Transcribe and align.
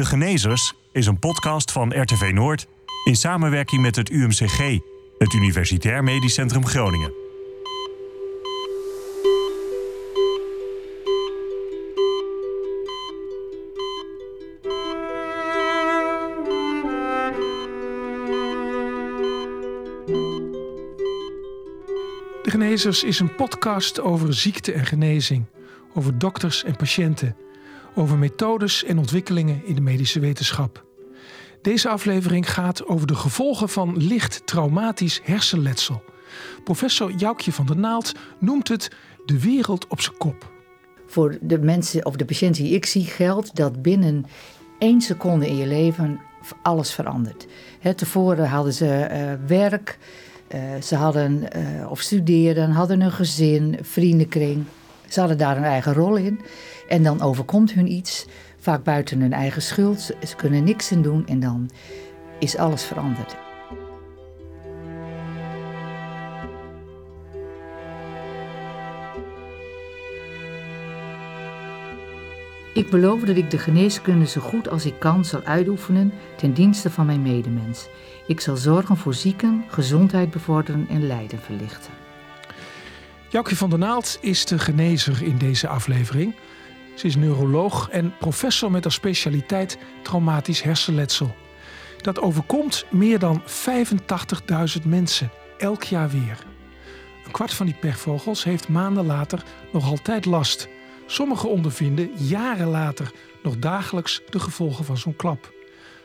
De 0.00 0.06
Genezers 0.06 0.74
is 0.92 1.06
een 1.06 1.18
podcast 1.18 1.72
van 1.72 2.00
RTV 2.02 2.30
Noord 2.34 2.66
in 3.04 3.16
samenwerking 3.16 3.82
met 3.82 3.96
het 3.96 4.10
UMCG, 4.10 4.78
het 5.18 5.32
Universitair 5.32 6.04
Medisch 6.04 6.34
Centrum 6.34 6.66
Groningen. 6.66 7.12
De 22.42 22.50
Genezers 22.50 23.04
is 23.04 23.20
een 23.20 23.34
podcast 23.34 24.00
over 24.00 24.34
ziekte 24.34 24.72
en 24.72 24.86
genezing, 24.86 25.44
over 25.94 26.18
dokters 26.18 26.64
en 26.64 26.76
patiënten, 26.76 27.36
over 27.94 28.18
methodes 28.18 28.84
en 28.84 28.98
ontwikkelingen 28.98 29.62
in 29.64 29.74
de 29.74 29.80
medische 29.80 30.20
wetenschap. 30.20 30.84
Deze 31.62 31.88
aflevering 31.88 32.52
gaat 32.52 32.86
over 32.86 33.06
de 33.06 33.14
gevolgen 33.14 33.68
van 33.68 33.96
licht 33.96 34.42
traumatisch 34.46 35.20
hersenletsel. 35.22 36.02
Professor 36.64 37.12
Joukje 37.12 37.52
van 37.52 37.66
der 37.66 37.76
Naald 37.76 38.12
noemt 38.38 38.68
het 38.68 38.90
de 39.26 39.40
wereld 39.40 39.86
op 39.86 40.00
zijn 40.00 40.16
kop. 40.16 40.50
Voor 41.06 41.38
de 41.40 41.58
mensen 41.58 42.06
of 42.06 42.16
de 42.16 42.24
patiënten 42.24 42.64
die 42.64 42.74
ik 42.74 42.86
zie 42.86 43.04
geldt 43.04 43.56
dat 43.56 43.82
binnen 43.82 44.26
één 44.78 45.00
seconde 45.00 45.46
in 45.46 45.56
je 45.56 45.66
leven 45.66 46.20
alles 46.62 46.92
verandert. 46.92 47.46
He, 47.80 47.94
tevoren 47.94 48.48
hadden 48.48 48.72
ze 48.72 49.08
uh, 49.10 49.48
werk, 49.48 49.98
uh, 50.54 50.60
ze 50.82 50.96
hadden 50.96 51.48
uh, 51.56 51.90
of 51.90 52.00
studeerden, 52.00 52.70
hadden 52.70 53.00
een 53.00 53.12
gezin, 53.12 53.78
vriendenkring. 53.82 54.64
Ze 55.08 55.20
hadden 55.20 55.38
daar 55.38 55.56
een 55.56 55.64
eigen 55.64 55.94
rol 55.94 56.16
in. 56.16 56.40
En 56.90 57.02
dan 57.02 57.20
overkomt 57.20 57.72
hun 57.72 57.92
iets, 57.92 58.26
vaak 58.58 58.84
buiten 58.84 59.20
hun 59.20 59.32
eigen 59.32 59.62
schuld. 59.62 60.00
Ze 60.00 60.36
kunnen 60.36 60.64
niks 60.64 60.90
in 60.90 61.02
doen 61.02 61.26
en 61.26 61.40
dan 61.40 61.70
is 62.38 62.56
alles 62.56 62.84
veranderd. 62.84 63.36
Ik 72.74 72.90
beloof 72.90 73.20
dat 73.20 73.36
ik 73.36 73.50
de 73.50 73.58
geneeskunde 73.58 74.26
zo 74.26 74.40
goed 74.40 74.68
als 74.68 74.86
ik 74.86 74.98
kan 74.98 75.24
zal 75.24 75.42
uitoefenen 75.42 76.12
ten 76.36 76.52
dienste 76.52 76.90
van 76.90 77.06
mijn 77.06 77.22
medemens. 77.22 77.88
Ik 78.26 78.40
zal 78.40 78.56
zorgen 78.56 78.96
voor 78.96 79.14
zieken, 79.14 79.64
gezondheid 79.68 80.30
bevorderen 80.30 80.86
en 80.88 81.06
lijden 81.06 81.38
verlichten. 81.38 81.92
Joukje 83.28 83.56
van 83.56 83.70
der 83.70 83.78
Naald 83.78 84.18
is 84.20 84.44
de 84.44 84.58
genezer 84.58 85.22
in 85.22 85.38
deze 85.38 85.68
aflevering. 85.68 86.34
Ze 87.00 87.06
is 87.06 87.16
neuroloog 87.16 87.88
en 87.88 88.16
professor 88.18 88.70
met 88.70 88.84
als 88.84 88.94
specialiteit 88.94 89.78
traumatisch 90.02 90.62
hersenletsel. 90.62 91.34
Dat 91.96 92.20
overkomt 92.20 92.84
meer 92.90 93.18
dan 93.18 93.42
85.000 93.42 94.86
mensen 94.86 95.30
elk 95.58 95.82
jaar 95.82 96.10
weer. 96.10 96.46
Een 97.24 97.30
kwart 97.30 97.54
van 97.54 97.66
die 97.66 97.74
pechvogels 97.74 98.44
heeft 98.44 98.68
maanden 98.68 99.06
later 99.06 99.44
nog 99.72 99.88
altijd 99.88 100.24
last. 100.24 100.68
Sommigen 101.06 101.48
ondervinden 101.48 102.10
jaren 102.16 102.68
later 102.68 103.12
nog 103.42 103.58
dagelijks 103.58 104.22
de 104.28 104.40
gevolgen 104.40 104.84
van 104.84 104.96
zo'n 104.96 105.16
klap. 105.16 105.52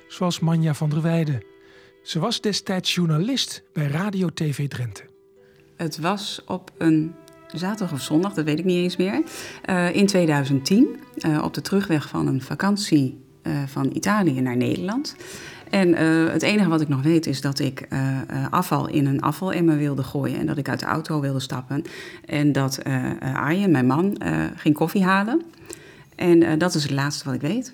Zoals 0.08 0.40
Manja 0.40 0.74
van 0.74 0.90
der 0.90 1.02
Weijden. 1.02 1.44
Ze 2.04 2.20
was 2.20 2.42
destijds 2.42 2.96
journalist 2.96 3.64
bij 3.74 3.88
Radio 3.88 4.30
TV 4.34 4.68
Drenthe. 4.68 5.04
Het 5.76 5.98
was 5.98 6.42
op 6.46 6.72
een 6.78 7.16
zaterdag 7.60 7.94
of 7.94 8.02
zondag, 8.02 8.34
dat 8.34 8.46
weet 8.46 8.60
ik 8.60 8.66
niet 8.66 8.78
eens 8.78 8.96
meer, 8.96 9.22
uh, 9.70 9.96
in 9.96 10.06
2010, 10.06 10.88
uh, 11.26 11.44
op 11.44 11.54
de 11.54 11.62
terugweg 11.62 12.08
van 12.08 12.28
een 12.28 12.42
vakantie 12.42 13.24
uh, 13.44 13.54
van 13.66 13.90
Italië 13.94 14.42
naar 14.42 14.58
Nederland. 14.58 15.16
En 15.70 15.94
het 16.32 16.42
enige 16.42 16.70
wat 16.70 16.82
ik 16.82 16.88
nog 16.88 17.02
weet 17.02 17.26
is 17.26 17.42
dat 17.42 17.60
ik 17.60 17.88
afval 18.50 18.88
in 18.88 19.06
een 19.06 19.22
afvalemmer 19.22 19.78
wilde 19.78 20.04
gooien 20.04 20.40
en 20.40 20.46
dat 20.46 20.58
ik 20.58 20.70
uit 20.70 20.80
de 20.80 20.86
auto 20.86 21.20
wilde 21.20 21.40
stappen. 21.40 21.84
En 22.26 22.52
dat 22.52 22.80
Arjen, 23.34 23.72
mijn 23.72 23.86
man, 23.86 24.18
ging 24.56 24.76
koffie 24.76 25.04
halen. 25.04 25.42
En 26.16 26.58
dat 26.58 26.76
is 26.76 26.84
het 26.84 26.92
laatste 26.92 27.26
wat 27.26 27.34
ik 27.34 27.42
weet. 27.42 27.74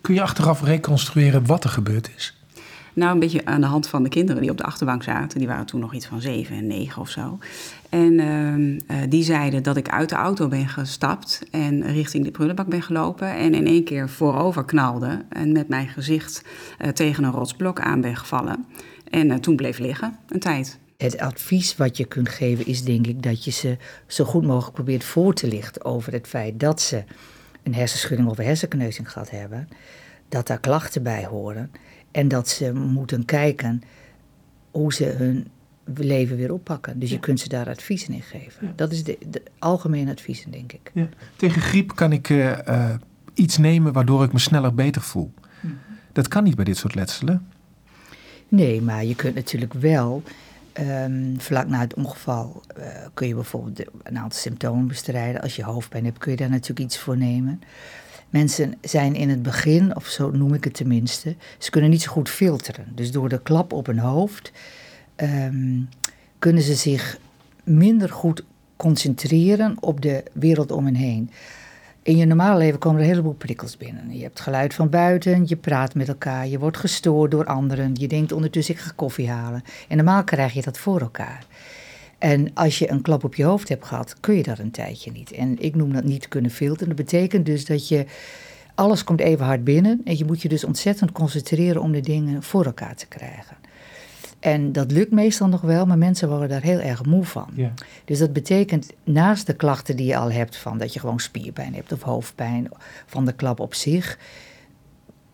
Kun 0.00 0.14
je 0.14 0.22
achteraf 0.22 0.62
reconstrueren 0.62 1.46
wat 1.46 1.64
er 1.64 1.70
gebeurd 1.70 2.10
is? 2.16 2.35
Nou, 2.96 3.12
een 3.12 3.18
beetje 3.18 3.44
aan 3.44 3.60
de 3.60 3.66
hand 3.66 3.88
van 3.88 4.02
de 4.02 4.08
kinderen 4.08 4.42
die 4.42 4.50
op 4.50 4.56
de 4.56 4.64
achterbank 4.64 5.02
zaten. 5.02 5.38
Die 5.38 5.48
waren 5.48 5.66
toen 5.66 5.80
nog 5.80 5.94
iets 5.94 6.06
van 6.06 6.20
zeven 6.20 6.56
en 6.56 6.66
negen 6.66 7.02
of 7.02 7.08
zo. 7.08 7.38
En 7.88 8.12
uh, 8.12 8.96
die 9.08 9.22
zeiden 9.22 9.62
dat 9.62 9.76
ik 9.76 9.88
uit 9.88 10.08
de 10.08 10.14
auto 10.14 10.48
ben 10.48 10.68
gestapt 10.68 11.42
en 11.50 11.92
richting 11.92 12.24
de 12.24 12.30
prullenbak 12.30 12.66
ben 12.66 12.82
gelopen. 12.82 13.28
En 13.28 13.54
in 13.54 13.66
één 13.66 13.84
keer 13.84 14.08
voorover 14.08 14.64
knalde 14.64 15.24
en 15.28 15.52
met 15.52 15.68
mijn 15.68 15.88
gezicht 15.88 16.42
uh, 16.80 16.88
tegen 16.88 17.24
een 17.24 17.32
rotsblok 17.32 17.80
aan 17.80 18.00
ben 18.00 18.16
gevallen. 18.16 18.66
En 19.10 19.30
uh, 19.30 19.34
toen 19.34 19.56
bleef 19.56 19.78
liggen, 19.78 20.18
een 20.28 20.40
tijd. 20.40 20.78
Het 20.96 21.18
advies 21.18 21.76
wat 21.76 21.96
je 21.96 22.04
kunt 22.04 22.28
geven 22.28 22.66
is 22.66 22.84
denk 22.84 23.06
ik 23.06 23.22
dat 23.22 23.44
je 23.44 23.50
ze 23.50 23.76
zo 24.06 24.24
goed 24.24 24.44
mogelijk 24.44 24.74
probeert 24.74 25.04
voor 25.04 25.34
te 25.34 25.48
lichten 25.48 25.84
over 25.84 26.12
het 26.12 26.26
feit 26.26 26.60
dat 26.60 26.80
ze 26.80 27.04
een 27.62 27.74
hersenschudding 27.74 28.28
of 28.28 28.38
een 28.38 28.44
hersenkneuzing 28.44 29.12
gehad 29.12 29.30
hebben. 29.30 29.68
Dat 30.28 30.46
daar 30.46 30.60
klachten 30.60 31.02
bij 31.02 31.24
horen. 31.24 31.70
En 32.16 32.28
dat 32.28 32.48
ze 32.48 32.72
moeten 32.72 33.24
kijken 33.24 33.82
hoe 34.70 34.92
ze 34.92 35.04
hun 35.04 35.48
leven 35.94 36.36
weer 36.36 36.52
oppakken. 36.52 36.98
Dus 36.98 37.10
je 37.10 37.18
kunt 37.18 37.40
ze 37.40 37.48
daar 37.48 37.68
adviezen 37.68 38.14
in 38.14 38.22
geven. 38.22 38.72
Dat 38.76 38.92
is 38.92 39.04
de, 39.04 39.18
de, 39.30 39.42
algemene 39.58 40.10
adviezen, 40.10 40.50
denk 40.50 40.72
ik. 40.72 40.90
Ja. 40.94 41.08
Tegen 41.36 41.60
griep 41.60 41.94
kan 41.94 42.12
ik 42.12 42.28
uh, 42.28 42.58
uh, 42.68 42.94
iets 43.34 43.56
nemen 43.56 43.92
waardoor 43.92 44.24
ik 44.24 44.32
me 44.32 44.38
sneller 44.38 44.74
beter 44.74 45.02
voel. 45.02 45.32
Mm. 45.60 45.78
Dat 46.12 46.28
kan 46.28 46.44
niet 46.44 46.54
bij 46.54 46.64
dit 46.64 46.76
soort 46.76 46.94
letselen. 46.94 47.48
Nee, 48.48 48.82
maar 48.82 49.04
je 49.04 49.14
kunt 49.14 49.34
natuurlijk 49.34 49.72
wel... 49.72 50.22
Um, 50.80 51.40
vlak 51.40 51.68
na 51.68 51.80
het 51.80 51.94
ongeval 51.94 52.62
uh, 52.78 52.84
kun 53.14 53.28
je 53.28 53.34
bijvoorbeeld 53.34 53.88
een 54.02 54.18
aantal 54.18 54.40
symptomen 54.40 54.86
bestrijden. 54.86 55.40
Als 55.40 55.56
je 55.56 55.64
hoofdpijn 55.64 56.04
hebt, 56.04 56.18
kun 56.18 56.30
je 56.30 56.36
daar 56.36 56.50
natuurlijk 56.50 56.80
iets 56.80 56.98
voor 56.98 57.16
nemen. 57.16 57.60
Mensen 58.30 58.74
zijn 58.80 59.14
in 59.14 59.28
het 59.28 59.42
begin, 59.42 59.96
of 59.96 60.06
zo 60.06 60.30
noem 60.30 60.54
ik 60.54 60.64
het 60.64 60.74
tenminste, 60.74 61.36
ze 61.58 61.70
kunnen 61.70 61.90
niet 61.90 62.02
zo 62.02 62.12
goed 62.12 62.30
filteren. 62.30 62.86
Dus 62.94 63.10
door 63.10 63.28
de 63.28 63.42
klap 63.42 63.72
op 63.72 63.86
hun 63.86 63.98
hoofd 63.98 64.52
um, 65.16 65.88
kunnen 66.38 66.62
ze 66.62 66.74
zich 66.74 67.18
minder 67.64 68.08
goed 68.08 68.44
concentreren 68.76 69.76
op 69.80 70.00
de 70.00 70.22
wereld 70.32 70.70
om 70.70 70.84
hen 70.84 70.94
heen. 70.94 71.30
In 72.02 72.16
je 72.16 72.26
normale 72.26 72.58
leven 72.58 72.78
komen 72.78 72.98
er 72.98 73.04
een 73.04 73.10
heleboel 73.10 73.34
prikkels 73.34 73.76
binnen. 73.76 74.16
Je 74.16 74.22
hebt 74.22 74.40
geluid 74.40 74.74
van 74.74 74.90
buiten, 74.90 75.44
je 75.46 75.56
praat 75.56 75.94
met 75.94 76.08
elkaar, 76.08 76.46
je 76.46 76.58
wordt 76.58 76.76
gestoord 76.76 77.30
door 77.30 77.44
anderen. 77.44 77.94
Je 77.94 78.08
denkt 78.08 78.32
ondertussen 78.32 78.74
ik 78.74 78.80
ga 78.80 78.92
koffie 78.96 79.30
halen. 79.30 79.62
En 79.88 79.96
normaal 79.96 80.24
krijg 80.24 80.52
je 80.52 80.62
dat 80.62 80.78
voor 80.78 81.00
elkaar. 81.00 81.46
En 82.18 82.50
als 82.54 82.78
je 82.78 82.90
een 82.90 83.02
klap 83.02 83.24
op 83.24 83.34
je 83.34 83.44
hoofd 83.44 83.68
hebt 83.68 83.84
gehad, 83.84 84.20
kun 84.20 84.34
je 84.34 84.42
dat 84.42 84.58
een 84.58 84.70
tijdje 84.70 85.12
niet. 85.12 85.32
En 85.32 85.58
ik 85.58 85.74
noem 85.74 85.92
dat 85.92 86.04
niet 86.04 86.28
kunnen 86.28 86.50
filteren. 86.50 86.96
Dat 86.96 87.06
betekent 87.06 87.46
dus 87.46 87.64
dat 87.64 87.88
je 87.88 88.06
alles 88.74 89.04
komt 89.04 89.20
even 89.20 89.44
hard 89.44 89.64
binnen 89.64 90.00
en 90.04 90.18
je 90.18 90.24
moet 90.24 90.42
je 90.42 90.48
dus 90.48 90.64
ontzettend 90.64 91.12
concentreren 91.12 91.82
om 91.82 91.92
de 91.92 92.00
dingen 92.00 92.42
voor 92.42 92.64
elkaar 92.64 92.96
te 92.96 93.06
krijgen. 93.06 93.56
En 94.40 94.72
dat 94.72 94.92
lukt 94.92 95.10
meestal 95.10 95.48
nog 95.48 95.60
wel, 95.60 95.86
maar 95.86 95.98
mensen 95.98 96.28
worden 96.28 96.48
daar 96.48 96.62
heel 96.62 96.80
erg 96.80 97.04
moe 97.04 97.24
van. 97.24 97.48
Ja. 97.54 97.72
Dus 98.04 98.18
dat 98.18 98.32
betekent 98.32 98.92
naast 99.04 99.46
de 99.46 99.54
klachten 99.54 99.96
die 99.96 100.06
je 100.06 100.16
al 100.16 100.30
hebt 100.30 100.56
van 100.56 100.78
dat 100.78 100.92
je 100.92 101.00
gewoon 101.00 101.20
spierpijn 101.20 101.74
hebt 101.74 101.92
of 101.92 102.02
hoofdpijn 102.02 102.68
van 103.06 103.24
de 103.24 103.32
klap 103.32 103.60
op 103.60 103.74
zich, 103.74 104.18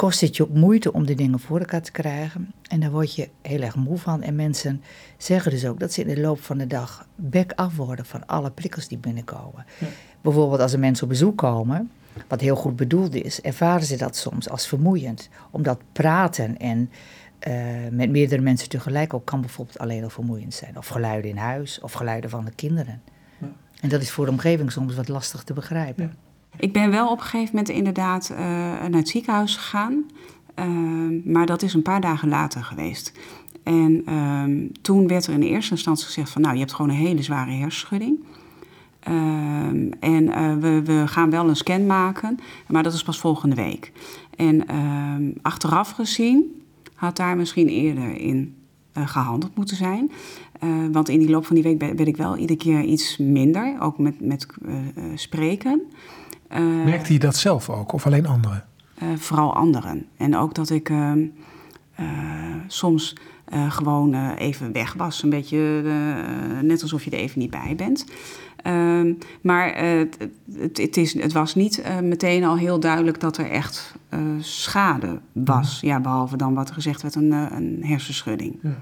kost 0.02 0.20
het 0.20 0.36
je 0.36 0.42
ook 0.42 0.54
moeite 0.54 0.92
om 0.92 1.06
de 1.06 1.14
dingen 1.14 1.40
voor 1.40 1.58
elkaar 1.58 1.82
te 1.82 1.92
krijgen. 1.92 2.52
En 2.68 2.80
daar 2.80 2.90
word 2.90 3.14
je 3.14 3.28
heel 3.42 3.60
erg 3.60 3.76
moe 3.76 3.98
van. 3.98 4.22
En 4.22 4.34
mensen 4.34 4.82
zeggen 5.16 5.50
dus 5.50 5.66
ook 5.66 5.80
dat 5.80 5.92
ze 5.92 6.00
in 6.00 6.14
de 6.14 6.20
loop 6.20 6.42
van 6.42 6.58
de 6.58 6.66
dag 6.66 7.06
bek 7.14 7.52
af 7.52 7.76
worden 7.76 8.04
van 8.06 8.26
alle 8.26 8.50
prikkels 8.50 8.88
die 8.88 8.98
binnenkomen. 8.98 9.64
Ja. 9.78 9.86
Bijvoorbeeld 10.20 10.60
als 10.60 10.72
er 10.72 10.78
mensen 10.78 11.02
op 11.02 11.08
bezoek 11.08 11.36
komen, 11.36 11.90
wat 12.28 12.40
heel 12.40 12.56
goed 12.56 12.76
bedoeld 12.76 13.14
is, 13.14 13.40
ervaren 13.40 13.86
ze 13.86 13.96
dat 13.96 14.16
soms 14.16 14.48
als 14.48 14.66
vermoeiend. 14.66 15.28
Omdat 15.50 15.80
praten 15.92 16.58
en 16.58 16.90
uh, 17.48 17.54
met 17.90 18.10
meerdere 18.10 18.42
mensen 18.42 18.68
tegelijk 18.68 19.14
ook 19.14 19.24
kan 19.24 19.40
bijvoorbeeld 19.40 19.78
alleen 19.78 20.02
al 20.02 20.10
vermoeiend 20.10 20.54
zijn. 20.54 20.78
Of 20.78 20.86
geluiden 20.86 21.30
in 21.30 21.36
huis, 21.36 21.80
of 21.80 21.92
geluiden 21.92 22.30
van 22.30 22.44
de 22.44 22.54
kinderen. 22.54 23.02
Ja. 23.38 23.52
En 23.80 23.88
dat 23.88 24.02
is 24.02 24.10
voor 24.10 24.24
de 24.24 24.30
omgeving 24.30 24.72
soms 24.72 24.94
wat 24.94 25.08
lastig 25.08 25.42
te 25.42 25.52
begrijpen. 25.52 26.04
Ja. 26.04 26.31
Ik 26.56 26.72
ben 26.72 26.90
wel 26.90 27.10
op 27.10 27.18
een 27.18 27.24
gegeven 27.24 27.56
moment 27.56 27.68
inderdaad 27.68 28.30
uh, 28.32 28.38
naar 28.38 28.90
het 28.92 29.08
ziekenhuis 29.08 29.56
gegaan. 29.56 30.04
Uh, 30.58 31.32
maar 31.32 31.46
dat 31.46 31.62
is 31.62 31.74
een 31.74 31.82
paar 31.82 32.00
dagen 32.00 32.28
later 32.28 32.64
geweest. 32.64 33.12
En 33.62 34.02
uh, 34.08 34.68
toen 34.82 35.06
werd 35.06 35.26
er 35.26 35.32
in 35.32 35.42
eerste 35.42 35.70
instantie 35.70 36.06
gezegd 36.06 36.30
van... 36.30 36.42
nou, 36.42 36.54
je 36.54 36.60
hebt 36.60 36.72
gewoon 36.72 36.90
een 36.90 36.96
hele 36.96 37.22
zware 37.22 37.50
hersenschudding. 37.50 38.24
Ehm, 39.00 39.90
en 40.00 40.24
uh, 40.24 40.54
we, 40.54 40.82
we, 40.84 41.02
gaan 41.06 41.30
wel 41.30 41.48
een 41.48 41.56
scan 41.56 41.86
maken, 41.86 42.38
maar 42.68 42.82
dat 42.82 42.92
is 42.92 43.02
pas 43.02 43.18
volgende 43.18 43.56
week. 43.56 43.92
En 44.36 44.68
ehm, 44.68 45.30
achteraf 45.42 45.90
gezien 45.90 46.62
had 46.94 47.16
daar 47.16 47.36
misschien 47.36 47.68
eerder 47.68 48.16
in 48.16 48.54
uh, 48.98 49.08
gehandeld 49.08 49.56
moeten 49.56 49.76
zijn. 49.76 50.10
Want 50.92 51.08
in 51.08 51.18
die 51.18 51.30
loop 51.30 51.46
van 51.46 51.54
die 51.54 51.64
week 51.64 51.78
ben, 51.78 51.96
ben, 51.96 52.06
ik 52.06 52.16
wel 52.16 52.36
iedere 52.36 52.58
keer 52.58 52.82
iets 52.82 53.16
minder, 53.16 53.76
ook 53.80 53.98
met, 53.98 54.20
met 54.20 54.46
spreken. 55.14 55.82
Merkte 56.84 57.12
je 57.12 57.18
dat 57.18 57.36
zelf 57.36 57.70
ook 57.70 57.92
of 57.92 58.06
alleen 58.06 58.26
anderen? 58.26 58.64
vooral 59.16 59.54
anderen. 59.54 60.06
En 60.16 60.36
ook 60.36 60.54
dat 60.54 60.70
ik 60.70 60.90
ehm, 60.90 61.26
soms 62.66 63.16
gewoon 63.68 64.34
even 64.34 64.72
weg 64.72 64.92
was. 64.92 65.22
Een 65.22 65.30
beetje 65.30 65.82
net 66.62 66.82
alsof 66.82 67.04
je 67.04 67.10
er 67.10 67.18
even 67.18 67.38
niet 67.38 67.50
bij 67.50 67.74
bent. 67.76 68.04
Ehm, 68.56 69.12
maar 69.40 69.76
het, 69.76 70.78
het, 70.78 70.96
is, 70.96 71.14
het 71.14 71.32
was 71.32 71.54
niet 71.54 71.82
meteen 72.02 72.44
al 72.44 72.56
heel 72.56 72.80
duidelijk 72.80 73.20
dat 73.20 73.36
er 73.36 73.50
echt 73.50 73.94
schade 74.40 75.20
was. 75.32 75.76
Mhm. 75.76 75.86
Ja, 75.86 76.00
behalve 76.00 76.36
dan 76.36 76.54
wat 76.54 76.68
er 76.68 76.74
gezegd 76.74 77.02
werd, 77.02 77.14
een, 77.14 77.32
een 77.32 77.78
hersenschudding. 77.80 78.58
Ja. 78.62 78.78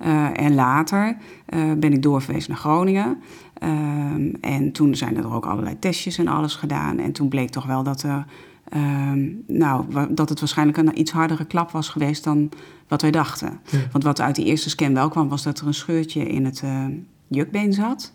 Uh, 0.00 0.40
en 0.40 0.54
later 0.54 1.16
uh, 1.54 1.72
ben 1.72 1.92
ik 1.92 2.02
doorverwezen 2.02 2.50
naar 2.50 2.60
Groningen. 2.60 3.18
Um, 3.62 4.32
en 4.40 4.72
toen 4.72 4.94
zijn 4.94 5.16
er 5.16 5.34
ook 5.34 5.46
allerlei 5.46 5.78
testjes 5.78 6.18
en 6.18 6.28
alles 6.28 6.54
gedaan. 6.54 6.98
En 6.98 7.12
toen 7.12 7.28
bleek 7.28 7.50
toch 7.50 7.66
wel 7.66 7.82
dat, 7.82 8.02
er, 8.02 8.26
um, 8.74 9.42
nou, 9.46 9.84
dat 10.14 10.28
het 10.28 10.38
waarschijnlijk 10.40 10.78
een 10.78 11.00
iets 11.00 11.12
hardere 11.12 11.44
klap 11.44 11.70
was 11.70 11.88
geweest 11.88 12.24
dan 12.24 12.50
wat 12.88 13.02
wij 13.02 13.10
dachten. 13.10 13.60
Want 13.92 14.04
wat 14.04 14.20
uit 14.20 14.34
die 14.34 14.44
eerste 14.44 14.70
scan 14.70 14.94
wel 14.94 15.08
kwam, 15.08 15.28
was 15.28 15.42
dat 15.42 15.60
er 15.60 15.66
een 15.66 15.74
scheurtje 15.74 16.28
in 16.28 16.44
het 16.44 16.62
uh, 16.64 16.84
jukbeen 17.28 17.72
zat. 17.72 18.12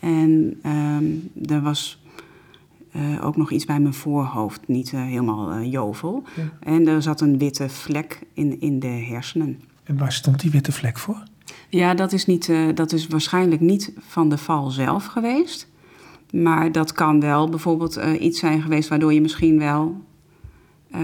En 0.00 0.60
um, 0.66 1.30
er 1.48 1.60
was 1.60 2.02
uh, 2.96 3.24
ook 3.24 3.36
nog 3.36 3.50
iets 3.50 3.64
bij 3.64 3.80
mijn 3.80 3.94
voorhoofd, 3.94 4.68
niet 4.68 4.92
uh, 4.92 5.00
helemaal 5.00 5.58
uh, 5.58 5.72
jovel. 5.72 6.22
Ja. 6.36 6.42
En 6.60 6.86
er 6.86 7.02
zat 7.02 7.20
een 7.20 7.38
witte 7.38 7.68
vlek 7.68 8.20
in, 8.34 8.60
in 8.60 8.78
de 8.78 8.86
hersenen. 8.86 9.60
En 9.90 9.96
waar 9.96 10.12
stond 10.12 10.40
die 10.40 10.50
witte 10.50 10.72
vlek 10.72 10.98
voor? 10.98 11.22
Ja, 11.68 11.94
dat 11.94 12.12
is, 12.12 12.26
niet, 12.26 12.48
uh, 12.48 12.74
dat 12.74 12.92
is 12.92 13.06
waarschijnlijk 13.06 13.60
niet 13.60 13.92
van 13.98 14.28
de 14.28 14.38
val 14.38 14.70
zelf 14.70 15.06
geweest. 15.06 15.68
Maar 16.32 16.72
dat 16.72 16.92
kan 16.92 17.20
wel 17.20 17.48
bijvoorbeeld 17.48 17.98
uh, 17.98 18.22
iets 18.22 18.38
zijn 18.38 18.62
geweest 18.62 18.88
waardoor 18.88 19.12
je 19.12 19.20
misschien 19.20 19.58
wel. 19.58 20.04
Uh... 20.94 20.98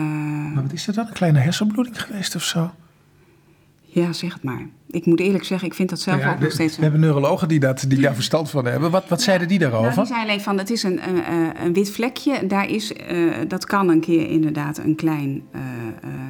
Maar 0.54 0.62
wat 0.62 0.72
is 0.72 0.84
dat 0.84 0.94
dan? 0.94 1.06
Een 1.06 1.12
kleine 1.12 1.38
hersenbloeding 1.38 2.02
geweest 2.02 2.34
of 2.34 2.42
zo? 2.42 2.70
Ja, 4.02 4.12
zeg 4.12 4.32
het 4.32 4.42
maar. 4.42 4.68
Ik 4.90 5.06
moet 5.06 5.20
eerlijk 5.20 5.44
zeggen, 5.44 5.68
ik 5.68 5.74
vind 5.74 5.90
dat 5.90 6.00
zelf 6.00 6.26
ook 6.26 6.38
nog 6.40 6.52
steeds... 6.52 6.76
We 6.76 6.82
hebben 6.82 7.00
neurologen 7.00 7.48
die, 7.48 7.60
dat, 7.60 7.84
die 7.88 8.00
daar 8.00 8.14
verstand 8.14 8.50
van 8.50 8.66
hebben. 8.66 8.90
Wat, 8.90 9.08
wat 9.08 9.22
zeiden 9.22 9.48
die 9.48 9.58
daarover? 9.58 9.86
Nou, 9.86 9.96
die 9.96 10.06
zei 10.06 10.20
alleen 10.20 10.40
van, 10.40 10.58
het 10.58 10.70
is 10.70 10.82
een, 10.82 11.08
een, 11.08 11.22
een 11.64 11.72
wit 11.72 11.90
vlekje. 11.90 12.46
Daar 12.46 12.68
is, 12.68 12.92
uh, 12.92 13.34
dat 13.48 13.64
kan 13.64 13.88
een 13.88 14.00
keer 14.00 14.30
inderdaad 14.30 14.78
een 14.78 14.94
klein 14.94 15.42
uh, 15.54 15.60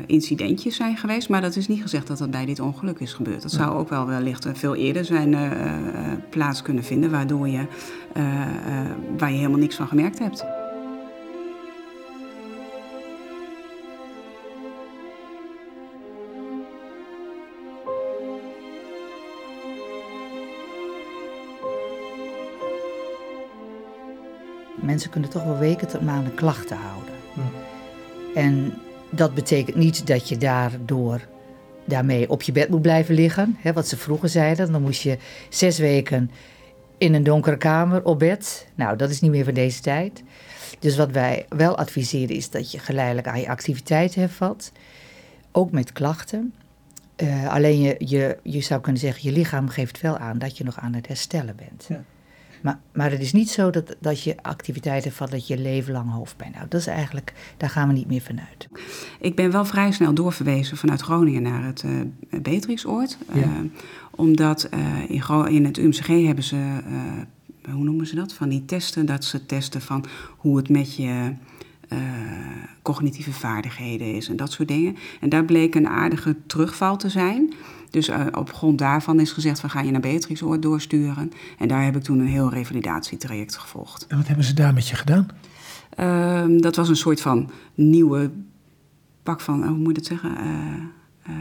incidentje 0.07 0.71
zijn 0.71 0.97
geweest. 0.97 1.29
Maar 1.29 1.41
dat 1.41 1.57
is 1.57 1.69
niet 1.69 1.83
gezegd 1.83 2.07
dat 2.07 2.19
dat 2.19 2.31
bij 2.31 2.45
dit 2.47 2.61
ongeluk 2.61 2.99
is 2.99 3.13
gebeurd. 3.13 3.43
Dat 3.43 3.53
zou 3.53 3.79
ook 3.79 3.89
wel 3.89 4.07
wellicht 4.07 4.49
veel 4.53 4.75
eerder 4.75 5.05
zijn 5.05 5.33
uh, 5.33 5.51
plaats 6.31 6.63
kunnen 6.63 6.85
vinden... 6.85 7.11
waardoor 7.11 7.49
je, 7.49 7.67
waar 9.19 9.31
je 9.31 9.37
helemaal 9.37 9.59
niks 9.59 9.77
van 9.77 9.89
gemerkt 9.89 10.19
hebt. 10.19 10.56
Mensen 24.87 25.11
kunnen 25.11 25.31
toch 25.31 25.45
wel 25.45 25.59
weken 25.59 25.89
tot 25.89 26.01
maanden 26.01 26.35
klachten 26.35 26.77
houden. 26.77 27.15
Ja. 27.35 27.43
En 28.41 28.75
dat 29.11 29.35
betekent 29.35 29.77
niet 29.77 30.07
dat 30.07 30.29
je 30.29 30.37
daardoor 30.37 31.21
daarmee 31.85 32.31
op 32.31 32.43
je 32.43 32.53
bed 32.53 32.69
moet 32.69 32.83
blijven 32.83 33.15
liggen. 33.15 33.57
Hè, 33.59 33.73
wat 33.73 33.89
ze 33.89 33.97
vroeger 33.97 34.29
zeiden, 34.29 34.73
dan 34.73 34.83
moest 34.83 35.03
je 35.03 35.19
zes 35.49 35.79
weken 35.79 36.31
in 36.99 37.15
een 37.15 37.23
donkere 37.25 37.57
kamer 37.57 38.05
op 38.05 38.19
bed. 38.19 38.67
Nou, 38.75 38.97
dat 38.97 39.11
is 39.11 39.21
niet 39.21 39.31
meer 39.31 39.45
van 39.45 39.55
deze 39.55 39.81
tijd. 39.81 40.23
Dus 40.79 40.97
wat 40.97 41.11
wij 41.11 41.47
wel 41.49 41.79
adviseren 41.79 42.37
is 42.37 42.51
dat 42.51 42.71
je 42.71 42.79
geleidelijk 42.79 43.27
aan 43.27 43.41
je 43.41 43.49
activiteit 43.49 44.15
hervat. 44.15 44.73
Ook 45.53 45.71
met 45.71 45.93
klachten. 45.93 46.55
Uh, 47.23 47.49
alleen 47.49 47.81
je, 47.81 47.95
je, 47.99 48.39
je 48.43 48.61
zou 48.61 48.81
kunnen 48.81 49.01
zeggen, 49.01 49.31
je 49.31 49.37
lichaam 49.37 49.69
geeft 49.69 50.01
wel 50.01 50.19
aan 50.19 50.39
dat 50.39 50.59
je 50.59 50.65
nog 50.65 50.79
aan 50.81 50.95
het 50.95 51.07
herstellen 51.07 51.57
bent. 51.57 51.85
Ja. 51.89 52.05
Maar, 52.63 52.81
maar 52.93 53.11
het 53.11 53.21
is 53.21 53.33
niet 53.33 53.51
zo 53.51 53.71
dat, 53.71 53.97
dat 54.01 54.23
je 54.23 54.37
activiteiten 54.43 55.13
van 55.13 55.31
dat 55.31 55.47
je 55.47 55.59
leven 55.59 55.93
lang 55.93 56.11
hoofdpijn 56.11 56.55
houdt. 56.55 56.71
Dat 56.71 56.81
is 56.81 56.87
eigenlijk, 56.87 57.33
daar 57.57 57.71
gaan 57.71 57.89
we 57.89 57.95
niet 57.95 58.07
meer 58.07 58.21
vanuit. 58.21 58.69
Ik 59.21 59.37
ben 59.37 59.51
wel 59.51 59.65
vrij 59.65 59.93
snel 59.93 60.15
doorverwezen 60.15 60.77
vanuit 60.77 61.01
Groningen 61.01 61.43
naar 61.43 61.65
het 61.65 61.83
uh, 61.87 62.41
Beatrixoord. 62.43 63.19
Ja. 63.33 63.41
Uh, 63.41 63.47
omdat 64.11 64.69
uh, 64.75 65.11
in, 65.11 65.55
in, 65.55 65.65
het 65.65 65.79
UMCG 65.79 66.07
hebben 66.07 66.45
ze, 66.45 66.81
hoe 67.71 67.85
noemen 67.85 68.07
ze 68.07 68.15
dat? 68.15 68.33
Van 68.33 68.49
die 68.49 68.65
testen, 68.65 69.07
dat 69.07 69.25
ze 69.25 69.47
testen 69.47 69.81
van 69.81 70.05
hoe 70.37 70.57
het 70.57 70.69
met 70.69 70.97
je 70.97 71.33
cognitieve 72.83 73.33
vaardigheden 73.33 74.15
is 74.15 74.29
en 74.29 74.37
dat 74.37 74.53
soort 74.53 74.69
dingen. 74.69 74.97
En 75.21 75.29
daar 75.29 75.45
bleek 75.45 75.75
een 75.75 75.89
aardige 75.89 76.37
terugval 76.47 76.97
te 76.97 77.09
zijn. 77.09 77.53
Dus 77.97 78.09
uh, 78.09 78.27
op 78.33 78.53
grond 78.53 78.79
daarvan 78.79 79.21
is 79.21 79.33
gezegd, 79.33 79.61
we 79.61 79.69
gaan 79.69 79.87
je 79.87 79.91
naar 79.91 80.01
Beatrixoord 80.01 80.63
doorsturen. 80.63 81.33
En 81.59 81.69
daar 81.69 81.85
heb 81.85 81.97
ik 81.97 82.03
toen 82.03 82.19
een 82.19 82.27
heel 82.27 82.51
revalidatietraject 82.51 83.57
gevolgd. 83.57 84.07
En 84.07 84.17
wat 84.17 84.27
hebben 84.27 84.45
ze 84.45 84.55
daar 84.55 84.75
met 84.75 84.89
je 84.89 84.97
gedaan? 84.97 85.29
Uh, 86.01 86.61
dat 86.61 86.77
was 86.77 86.89
een 86.89 86.97
soort 86.97 87.21
van 87.21 87.51
nieuwe 87.75 88.31
pak 89.23 89.41
van, 89.41 89.67
hoe 89.67 89.77
moet 89.77 89.87
je 89.87 89.93
dat 89.93 90.05
zeggen? 90.05 90.31
Uh, 91.29 91.35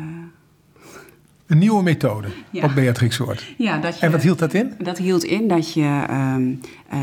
een 1.48 1.58
nieuwe 1.58 1.84
methode 1.84 2.28
ja. 2.50 2.64
op 2.64 2.72
Beatrixoord. 2.76 3.54
Ja, 3.58 3.78
dat 3.78 4.00
je, 4.00 4.06
en 4.06 4.12
wat 4.12 4.22
hield 4.22 4.40
dat 4.40 4.54
in? 4.54 4.74
Dat 4.78 4.98
hield 4.98 5.24
in 5.24 5.48
dat 5.48 5.74
je 5.74 6.04
um, 6.10 6.60
uh, 6.94 7.00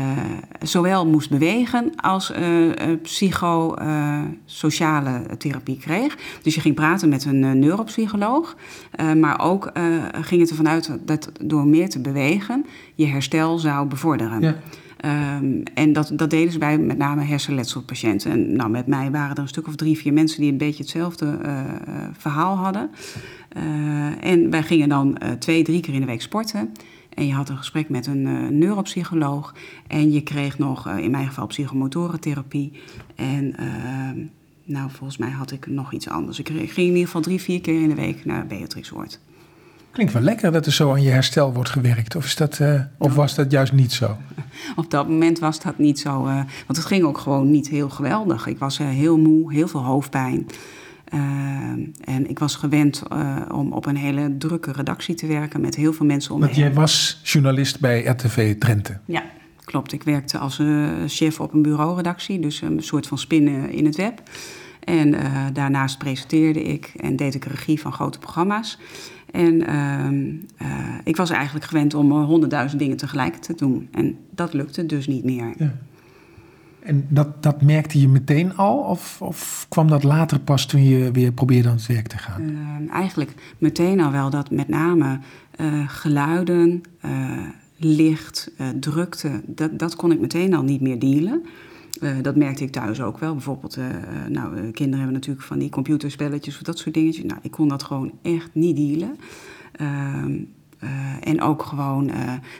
zowel 0.61 1.07
moest 1.07 1.29
bewegen 1.29 1.91
als 1.95 2.31
uh, 2.31 2.37
psychosociale 3.01 5.21
therapie 5.37 5.77
kreeg. 5.77 6.17
Dus 6.41 6.55
je 6.55 6.61
ging 6.61 6.75
praten 6.75 7.09
met 7.09 7.25
een 7.25 7.59
neuropsycholoog. 7.59 8.55
maar 9.17 9.39
ook 9.39 9.71
ging 10.21 10.41
het 10.41 10.49
ervan 10.49 10.67
uit 10.67 10.97
dat 11.05 11.31
door 11.41 11.67
meer 11.67 11.89
te 11.89 11.99
bewegen 11.99 12.65
je 12.95 13.05
herstel 13.05 13.57
zou 13.57 13.87
bevorderen. 13.87 14.41
Ja. 14.41 14.55
Um, 15.05 15.63
en 15.73 15.93
dat, 15.93 16.11
dat 16.13 16.29
deden 16.29 16.51
ze 16.51 16.57
bij 16.57 16.77
met 16.77 16.97
name 16.97 17.23
hersenletselpatiënten. 17.23 18.31
En 18.31 18.55
nou, 18.55 18.69
met 18.69 18.87
mij 18.87 19.11
waren 19.11 19.35
er 19.35 19.41
een 19.41 19.47
stuk 19.47 19.67
of 19.67 19.75
drie, 19.75 19.97
vier 19.97 20.13
mensen 20.13 20.41
die 20.41 20.51
een 20.51 20.57
beetje 20.57 20.83
hetzelfde 20.83 21.39
uh, 21.45 21.61
verhaal 22.17 22.55
hadden. 22.55 22.89
Uh, 23.57 24.25
en 24.25 24.49
wij 24.49 24.63
gingen 24.63 24.89
dan 24.89 25.17
uh, 25.23 25.31
twee, 25.31 25.63
drie 25.63 25.81
keer 25.81 25.93
in 25.93 25.99
de 25.99 26.05
week 26.05 26.21
sporten. 26.21 26.73
En 27.13 27.27
je 27.27 27.33
had 27.33 27.49
een 27.49 27.57
gesprek 27.57 27.89
met 27.89 28.07
een 28.07 28.57
neuropsycholoog. 28.57 29.55
En 29.87 30.11
je 30.11 30.21
kreeg 30.21 30.57
nog, 30.57 30.89
in 30.89 31.11
mijn 31.11 31.27
geval, 31.27 31.47
psychomotorentherapie. 31.47 32.71
En 33.15 33.55
ehm, 33.57 34.17
nou, 34.63 34.89
volgens 34.91 35.17
mij 35.17 35.29
had 35.29 35.51
ik 35.51 35.67
nog 35.67 35.93
iets 35.93 36.09
anders. 36.09 36.39
Ik, 36.39 36.47
ging 36.47 36.75
in 36.75 36.83
ieder 36.83 37.05
geval 37.05 37.21
drie, 37.21 37.41
vier 37.41 37.61
keer 37.61 37.81
in 37.81 37.89
de 37.89 37.95
week 37.95 38.25
naar 38.25 38.47
Beatrix 38.47 38.93
Oort. 38.93 39.19
Klinkt 39.93 40.13
wel 40.13 40.21
lekker 40.21 40.51
dat 40.51 40.65
er 40.65 40.71
zo 40.71 40.91
aan 40.91 41.01
je 41.01 41.09
herstel 41.09 41.53
wordt 41.53 41.69
gewerkt. 41.69 42.15
Of, 42.15 42.25
is 42.25 42.35
dat, 42.35 42.59
uh, 42.59 42.81
of 42.97 43.15
was 43.15 43.35
dat 43.35 43.51
juist 43.51 43.73
niet 43.73 43.91
zo? 43.91 44.17
Op 44.75 44.91
dat 44.91 45.07
moment 45.07 45.39
was 45.39 45.59
dat 45.59 45.77
niet 45.77 45.99
zo. 45.99 46.25
Uh, 46.25 46.35
want 46.35 46.77
het 46.77 46.85
ging 46.85 47.03
ook 47.03 47.17
gewoon 47.17 47.51
niet 47.51 47.67
heel 47.69 47.89
geweldig. 47.89 48.47
Ik 48.47 48.57
was 48.57 48.79
uh, 48.79 48.87
heel 48.87 49.17
moe, 49.17 49.53
heel 49.53 49.67
veel 49.67 49.83
hoofdpijn. 49.83 50.47
en 52.03 52.29
ik 52.29 52.39
was 52.39 52.55
gewend 52.55 53.03
om 53.51 53.73
op 53.73 53.85
een 53.85 53.95
hele 53.95 54.37
drukke 54.37 54.71
redactie 54.71 55.15
te 55.15 55.27
werken 55.27 55.61
met 55.61 55.75
heel 55.75 55.93
veel 55.93 56.05
mensen 56.05 56.33
om 56.33 56.39
me 56.39 56.45
Want 56.45 56.57
jij 56.57 56.73
was 56.73 57.19
journalist 57.23 57.79
bij 57.79 58.03
RTV 58.03 58.57
Drenthe. 58.57 58.99
Ja, 59.05 59.23
klopt. 59.63 59.91
Ik 59.91 60.03
werkte 60.03 60.37
als 60.37 60.61
chef 61.07 61.39
op 61.39 61.53
een 61.53 61.61
bureauredactie. 61.61 62.39
Dus 62.39 62.61
een 62.61 62.83
soort 62.83 63.07
van 63.07 63.17
spinnen 63.17 63.69
in 63.69 63.85
het 63.85 63.95
web. 63.95 64.21
En 64.79 65.15
daarnaast 65.53 65.97
presenteerde 65.97 66.63
ik 66.63 66.93
en 66.99 67.15
deed 67.15 67.35
ik 67.35 67.45
regie 67.45 67.79
van 67.79 67.93
grote 67.93 68.19
programma's. 68.19 68.77
En 69.33 69.53
uh, 69.53 70.67
uh, 70.67 70.77
ik 71.03 71.15
was 71.15 71.29
eigenlijk 71.29 71.65
gewend 71.65 71.93
om 71.93 72.11
honderdduizend 72.11 72.81
dingen 72.81 72.97
tegelijk 72.97 73.35
te 73.35 73.53
doen. 73.55 73.87
En 73.91 74.17
dat 74.29 74.53
lukte 74.53 74.85
dus 74.85 75.07
niet 75.07 75.23
meer. 75.23 75.53
Ja. 75.57 75.73
En 76.79 77.05
dat, 77.09 77.43
dat 77.43 77.61
merkte 77.61 77.99
je 77.99 78.07
meteen 78.07 78.55
al? 78.55 78.77
Of, 78.77 79.21
of 79.21 79.65
kwam 79.69 79.87
dat 79.87 80.03
later 80.03 80.39
pas 80.39 80.65
toen 80.65 80.83
je 80.83 81.11
weer 81.11 81.31
probeerde 81.31 81.69
aan 81.69 81.75
het 81.75 81.85
werk 81.85 82.07
te 82.07 82.17
gaan? 82.17 82.41
Uh, 82.41 82.93
eigenlijk 82.93 83.33
meteen 83.57 84.01
al 84.01 84.11
wel 84.11 84.29
dat 84.29 84.51
met 84.51 84.67
name 84.67 85.19
eh, 85.55 85.87
geluiden, 85.87 86.81
licht, 87.77 88.51
drukte... 88.79 89.41
Dat, 89.45 89.79
dat 89.79 89.95
kon 89.95 90.11
ik 90.11 90.19
meteen 90.19 90.53
al 90.53 90.63
niet 90.63 90.81
meer 90.81 90.99
dealen. 90.99 91.45
Uh, 92.03 92.11
dat 92.21 92.35
merkte 92.35 92.63
ik 92.63 92.71
thuis 92.71 93.01
ook 93.01 93.17
wel. 93.17 93.33
Bijvoorbeeld, 93.33 93.77
uh, 93.77 93.85
nou, 94.29 94.55
kinderen 94.71 94.97
hebben 94.97 95.13
natuurlijk 95.13 95.45
van 95.45 95.59
die 95.59 95.69
computerspelletjes 95.69 96.55
of 96.55 96.61
dat 96.61 96.77
soort 96.77 96.93
dingetjes. 96.93 97.25
Nou, 97.25 97.39
ik 97.41 97.51
kon 97.51 97.67
dat 97.67 97.83
gewoon 97.83 98.11
echt 98.21 98.49
niet 98.53 98.75
dealen. 98.75 99.15
Uh, 99.81 100.25
en 101.19 101.41
ook 101.41 101.63
gewoon 101.63 102.11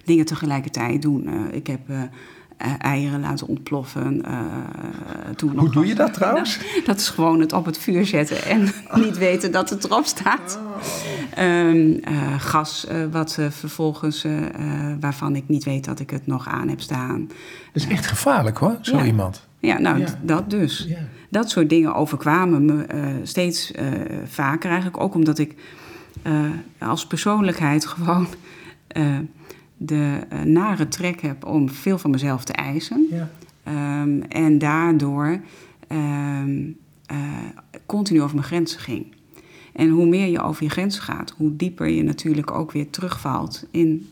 dingen 0.05 0.25
tegelijkertijd 0.25 1.01
doen. 1.01 1.29
ik 1.51 1.67
heb 1.67 1.81
eieren 2.79 3.20
laten 3.20 3.48
ontploffen. 3.48 4.22
toen 5.36 5.58
Hoe 5.58 5.72
doe 5.72 5.86
je 5.86 5.96
dat 5.96 6.13
trouwens? 6.13 6.60
dat 6.86 6.98
is 6.98 7.10
gewoon 7.10 7.39
het 7.39 7.53
op 7.53 7.65
het 7.65 7.77
vuur 7.77 8.05
zetten 8.05 8.43
en 8.43 8.74
niet 9.05 9.17
weten 9.17 9.51
dat 9.51 9.70
het 9.70 9.84
erop 9.84 10.05
staat. 10.05 10.60
Um, 11.39 12.00
gas, 12.38 12.88
wat 13.12 13.38
vervolgens, 13.50 14.25
waarvan 15.00 15.36
ik 15.36 15.43
niet 15.48 15.63
weet 15.63 15.86
dat 15.86 16.00
ik 16.00 16.10
het 16.10 16.27
nog 16.27 16.48
aan 16.48 16.67
heb 16.67 16.82
staan. 16.82 17.27
Dat 17.74 17.84
is 17.84 17.88
echt 17.88 18.05
gevaarlijk 18.05 18.58
hoor, 18.58 18.77
zo 18.82 18.98
ja. 18.98 19.05
iemand. 19.05 19.48
Ja, 19.60 19.79
nou, 19.79 20.00
Ja. 20.00 20.20
dat 20.22 20.50
dus. 20.50 20.86
Ja. 20.89 20.98
Dat 21.29 21.50
soort 21.50 21.70
dingen 21.70 21.96
overkwamen 21.96 22.65
me 22.65 22.84
eh, 22.84 23.05
steeds 23.24 23.72
eh, 23.72 23.86
vaker. 24.25 24.70
Eigenlijk 24.70 25.03
ook 25.03 25.15
omdat 25.15 25.39
ik 25.39 25.55
eh, 26.22 26.34
als 26.79 27.08
persoonlijkheid 27.08 27.86
gewoon 27.86 28.27
eh, 28.88 29.17
de 29.85 30.19
eh, 30.29 30.41
nare 30.41 30.87
trek 30.87 31.21
heb 31.21 31.45
om 31.45 31.69
veel 31.69 31.97
van 31.97 32.11
mezelf 32.11 32.43
te 32.43 32.53
eisen. 32.53 33.07
Ja. 33.11 33.29
Ehm, 33.63 34.21
en 34.21 34.57
daardoor 34.57 35.39
ehm, 35.87 36.61
eh, 37.05 37.17
continu 37.85 38.21
over 38.21 38.35
mijn 38.35 38.47
grenzen 38.47 38.79
ging. 38.79 39.05
En 39.73 39.89
hoe 39.89 40.05
meer 40.05 40.27
je 40.27 40.41
over 40.41 40.63
je 40.63 40.69
grenzen 40.69 41.01
gaat, 41.03 41.33
hoe 41.37 41.55
dieper 41.55 41.87
je 41.87 42.03
natuurlijk 42.03 42.51
ook 42.51 42.71
weer 42.71 42.89
terugvalt 42.89 43.65
in 43.71 44.07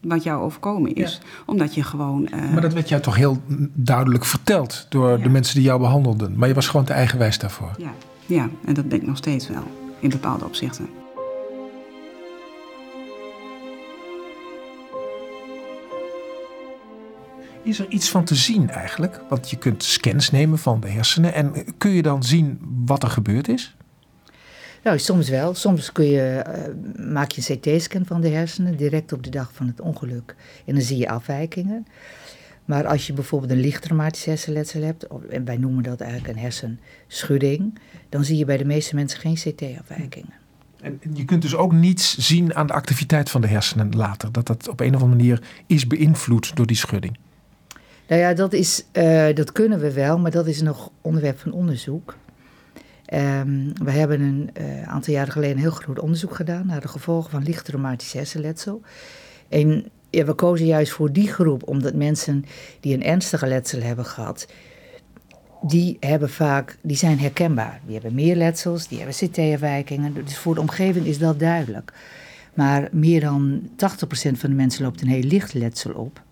wat 0.00 0.22
jou 0.22 0.42
overkomen 0.42 0.94
is. 0.94 1.20
Omdat 1.46 1.74
je 1.74 1.82
gewoon. 1.82 2.26
eh, 2.28 2.52
Maar 2.52 2.60
dat 2.60 2.72
werd 2.72 2.88
jou 2.88 3.02
toch 3.02 3.16
heel 3.16 3.42
duidelijk 3.74 4.24
verteld 4.24 4.86
door 4.88 5.22
de 5.22 5.28
mensen 5.28 5.54
die 5.54 5.64
jou 5.64 5.80
behandelden. 5.80 6.34
Maar 6.36 6.48
je 6.48 6.54
was 6.54 6.68
gewoon 6.68 6.86
te 6.86 6.92
eigenwijs 6.92 7.38
daarvoor. 7.38 7.70
ja, 7.78 7.92
ja, 8.26 8.48
en 8.64 8.74
dat 8.74 8.88
ben 8.88 9.00
ik 9.00 9.06
nog 9.06 9.16
steeds 9.16 9.48
wel 9.48 9.62
in 10.00 10.08
bepaalde 10.10 10.44
opzichten. 10.44 10.88
Is 17.68 17.78
er 17.78 17.88
iets 17.88 18.10
van 18.10 18.24
te 18.24 18.34
zien 18.34 18.70
eigenlijk? 18.70 19.20
Want 19.28 19.50
je 19.50 19.56
kunt 19.56 19.84
scans 19.84 20.30
nemen 20.30 20.58
van 20.58 20.80
de 20.80 20.88
hersenen. 20.88 21.34
En 21.34 21.52
kun 21.78 21.90
je 21.90 22.02
dan 22.02 22.22
zien 22.22 22.60
wat 22.86 23.02
er 23.02 23.10
gebeurd 23.10 23.48
is? 23.48 23.76
Nou, 24.82 24.98
soms 24.98 25.28
wel. 25.28 25.54
Soms 25.54 25.92
kun 25.92 26.04
je, 26.04 26.20
eh, 26.20 27.04
maak 27.06 27.30
je 27.30 27.42
een 27.46 27.58
CT-scan 27.58 28.06
van 28.06 28.20
de 28.20 28.28
hersenen 28.28 28.76
direct 28.76 29.12
op 29.12 29.22
de 29.22 29.30
dag 29.30 29.50
van 29.52 29.66
het 29.66 29.80
ongeluk. 29.80 30.34
En 30.66 30.74
dan 30.74 30.82
zie 30.82 30.96
je 30.96 31.08
afwijkingen. 31.08 31.86
Maar 32.64 32.86
als 32.86 33.06
je 33.06 33.12
bijvoorbeeld 33.12 33.50
een 33.52 33.60
licht 33.60 33.82
traumatisch 33.82 34.24
hersenletsel 34.24 34.82
hebt, 34.82 35.06
of- 35.06 35.24
en 35.24 35.44
wij 35.44 35.56
noemen 35.56 35.82
dat 35.82 36.00
eigenlijk 36.00 36.32
een 36.32 36.42
hersenschudding, 36.42 37.78
dan 38.08 38.24
zie 38.24 38.36
je 38.36 38.44
bij 38.44 38.56
de 38.56 38.64
meeste 38.64 38.94
mensen 38.94 39.20
geen 39.20 39.34
CT-afwijkingen. 39.34 40.34
En 40.80 41.00
je 41.14 41.24
kunt 41.24 41.42
dus 41.42 41.54
ook 41.54 41.72
niets 41.72 42.18
zien 42.18 42.54
aan 42.54 42.66
de 42.66 42.72
activiteit 42.72 43.30
van 43.30 43.40
de 43.40 43.48
hersenen 43.48 43.96
later. 43.96 44.32
Dat 44.32 44.46
dat 44.46 44.68
op 44.68 44.80
een 44.80 44.94
of 44.94 45.02
andere 45.02 45.22
manier 45.22 45.42
is 45.66 45.86
beïnvloed 45.86 46.56
door 46.56 46.66
die 46.66 46.76
schudding. 46.76 47.18
Nou 48.08 48.20
ja, 48.20 48.34
dat, 48.34 48.52
is, 48.52 48.84
eh, 48.92 49.34
dat 49.34 49.52
kunnen 49.52 49.78
we 49.78 49.92
wel, 49.92 50.18
maar 50.18 50.30
dat 50.30 50.46
is 50.46 50.62
nog 50.62 50.90
onderwerp 51.00 51.38
van 51.38 51.52
onderzoek. 51.52 52.16
Ehm, 53.04 53.70
we 53.82 53.90
hebben 53.90 54.20
een 54.20 54.50
eh, 54.52 54.82
aantal 54.82 55.14
jaren 55.14 55.32
geleden 55.32 55.56
een 55.56 55.62
heel 55.62 55.70
groot 55.70 55.98
onderzoek 55.98 56.34
gedaan 56.34 56.66
naar 56.66 56.80
de 56.80 56.88
gevolgen 56.88 57.30
van 57.30 57.42
licht 57.42 57.64
traumatisch 57.64 58.12
hersenletsel. 58.12 58.80
En 59.48 59.90
ja, 60.10 60.24
we 60.24 60.34
kozen 60.34 60.66
juist 60.66 60.92
voor 60.92 61.12
die 61.12 61.28
groep, 61.28 61.68
omdat 61.68 61.94
mensen 61.94 62.44
die 62.80 62.94
een 62.94 63.04
ernstige 63.04 63.46
letsel 63.46 63.80
hebben 63.80 64.04
gehad, 64.04 64.46
die 65.62 65.96
hebben 66.00 66.30
vaak, 66.30 66.76
die 66.82 66.96
zijn 66.96 67.18
herkenbaar. 67.18 67.80
Die 67.84 67.94
hebben 67.94 68.14
meer 68.14 68.36
letsels, 68.36 68.88
die 68.88 68.98
hebben 68.98 69.16
CT-afwijkingen. 69.16 70.14
Dus 70.14 70.38
voor 70.38 70.54
de 70.54 70.60
omgeving 70.60 71.06
is 71.06 71.18
dat 71.18 71.38
duidelijk. 71.38 71.92
Maar 72.54 72.88
meer 72.92 73.20
dan 73.20 73.60
80% 73.70 74.38
van 74.38 74.50
de 74.50 74.56
mensen 74.56 74.84
loopt 74.84 75.00
een 75.00 75.08
heel 75.08 75.22
licht 75.22 75.54
letsel 75.54 75.92
op. 75.92 76.22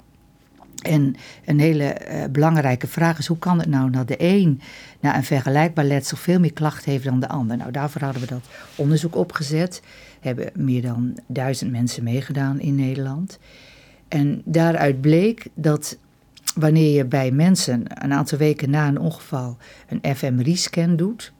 En 0.87 1.17
een 1.45 1.61
hele 1.61 1.85
eh, 1.85 2.29
belangrijke 2.31 2.87
vraag 2.87 3.19
is: 3.19 3.27
hoe 3.27 3.39
kan 3.39 3.59
het 3.59 3.69
nou 3.69 3.91
dat 3.91 4.09
de 4.09 4.17
een 4.19 4.61
na 5.01 5.17
een 5.17 5.25
vergelijkbaar 5.25 5.85
letsel 5.85 6.17
veel 6.17 6.41
meer 6.41 6.53
klachten 6.53 6.91
heeft 6.91 7.05
dan 7.05 7.21
de 7.21 7.29
ander? 7.29 7.57
Nou, 7.57 7.71
daarvoor 7.71 8.03
hadden 8.03 8.23
we 8.23 8.29
dat 8.29 8.45
onderzoek 8.75 9.17
opgezet. 9.17 9.83
Hebben 10.21 10.51
meer 10.55 10.83
dan 10.83 11.19
duizend 11.27 11.71
mensen 11.71 12.03
meegedaan 12.03 12.61
in 12.61 12.75
Nederland. 12.75 13.39
En 14.09 14.43
daaruit 14.45 15.01
bleek 15.01 15.47
dat 15.55 15.99
wanneer 16.55 16.97
je 16.97 17.05
bij 17.05 17.31
mensen 17.31 18.03
een 18.05 18.13
aantal 18.13 18.39
weken 18.39 18.71
na 18.71 18.89
een 18.89 19.01
ongeval 19.01 19.57
een 19.89 20.17
fMRI-scan 20.17 20.97
doet. 20.97 21.33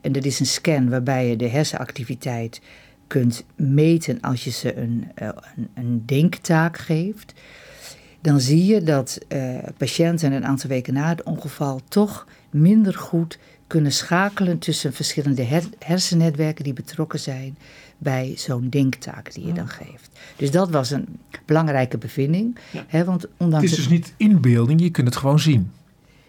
En 0.00 0.12
dat 0.12 0.24
is 0.24 0.40
een 0.40 0.46
scan 0.46 0.88
waarbij 0.88 1.28
je 1.28 1.36
de 1.36 1.48
hersenactiviteit 1.48 2.60
kunt 3.06 3.44
meten 3.56 4.20
als 4.20 4.44
je 4.44 4.50
ze 4.50 4.76
een, 4.76 5.10
eh, 5.14 5.28
een, 5.56 5.68
een 5.74 6.02
denktaak 6.06 6.78
geeft 6.78 7.32
dan 8.22 8.40
zie 8.40 8.64
je 8.64 8.82
dat 8.82 9.18
eh, 9.28 9.54
patiënten 9.76 10.32
een 10.32 10.44
aantal 10.46 10.68
weken 10.70 10.94
na 10.94 11.08
het 11.08 11.22
ongeval 11.22 11.80
toch 11.88 12.26
minder 12.50 12.94
goed 12.94 13.38
kunnen 13.66 13.92
schakelen 13.92 14.58
tussen 14.58 14.92
verschillende 14.92 15.42
her- 15.42 15.68
hersennetwerken 15.78 16.64
die 16.64 16.72
betrokken 16.72 17.18
zijn 17.20 17.56
bij 17.98 18.32
zo'n 18.36 18.68
denktaak 18.68 19.34
die 19.34 19.46
je 19.46 19.52
dan 19.52 19.68
geeft. 19.68 20.10
Dus 20.36 20.50
dat 20.50 20.70
was 20.70 20.90
een 20.90 21.06
belangrijke 21.46 21.98
bevinding. 21.98 22.56
Hè, 22.86 23.04
want 23.04 23.22
Het 23.22 23.30
ondanks 23.36 23.64
is 23.70 23.76
dus 23.76 23.88
niet 23.88 24.14
inbeelding, 24.16 24.80
je 24.80 24.90
kunt 24.90 25.06
het 25.06 25.16
gewoon 25.16 25.38
zien. 25.40 25.70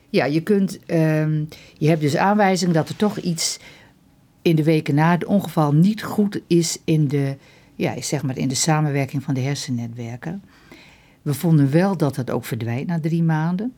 ja, 0.09 0.25
je 0.25 0.41
kunt. 0.41 0.79
ehm, 0.85 1.43
je 1.77 1.87
hebt 1.87 2.01
dus 2.01 2.15
aanwijzing 2.15 2.73
dat 2.73 2.89
er 2.89 2.95
toch 2.95 3.17
iets 3.17 3.59
in 4.41 4.55
de 4.55 4.63
weken 4.63 4.95
na 4.95 5.11
het 5.11 5.25
ongeval 5.25 5.73
niet 5.73 6.03
goed 6.03 6.39
is 6.47 6.77
in 6.83 7.07
de, 7.07 7.35
ja, 7.75 8.01
zeg 8.01 8.23
maar 8.23 8.37
in 8.37 8.47
de 8.47 8.55
samenwerking 8.55 9.23
van 9.23 9.33
de 9.33 9.39
hersennetwerken. 9.41 10.43
We 11.23 11.33
vonden 11.33 11.71
wel 11.71 11.97
dat 11.97 12.15
het 12.15 12.31
ook 12.31 12.45
verdwijnt 12.45 12.87
na 12.87 12.99
drie 12.99 13.23
maanden. 13.23 13.73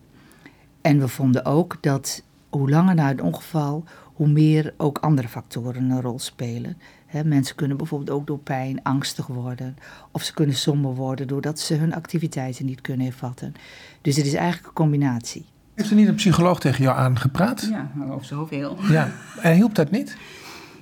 En 0.81 0.99
we 0.99 1.07
vonden 1.07 1.45
ook 1.45 1.77
dat 1.81 2.23
hoe 2.49 2.69
langer 2.69 2.95
na 2.95 3.07
het 3.07 3.21
ongeval, 3.21 3.83
hoe 4.13 4.27
meer 4.27 4.73
ook 4.77 4.97
andere 4.97 5.27
factoren 5.27 5.89
een 5.89 6.01
rol 6.01 6.19
spelen. 6.19 6.77
Hè, 7.05 7.23
mensen 7.23 7.55
kunnen 7.55 7.77
bijvoorbeeld 7.77 8.09
ook 8.09 8.27
door 8.27 8.39
pijn 8.39 8.83
angstig 8.83 9.27
worden. 9.27 9.77
Of 10.11 10.23
ze 10.23 10.33
kunnen 10.33 10.55
somber 10.55 10.95
worden 10.95 11.27
doordat 11.27 11.59
ze 11.59 11.73
hun 11.73 11.93
activiteiten 11.93 12.65
niet 12.65 12.81
kunnen 12.81 13.05
hervatten. 13.05 13.53
Dus 14.01 14.15
het 14.15 14.25
is 14.25 14.33
eigenlijk 14.33 14.67
een 14.67 14.73
combinatie. 14.73 15.45
Heeft 15.73 15.89
er 15.89 15.95
niet 15.95 16.07
een 16.07 16.15
psycholoog 16.15 16.59
tegen 16.59 16.83
jou 16.83 16.97
aangepraat? 16.97 17.67
Ja, 17.71 17.91
maar 17.93 18.09
over 18.09 18.25
zoveel. 18.25 18.77
Ja. 18.89 19.11
En 19.41 19.53
hielp 19.53 19.75
dat 19.75 19.91
niet? 19.91 20.17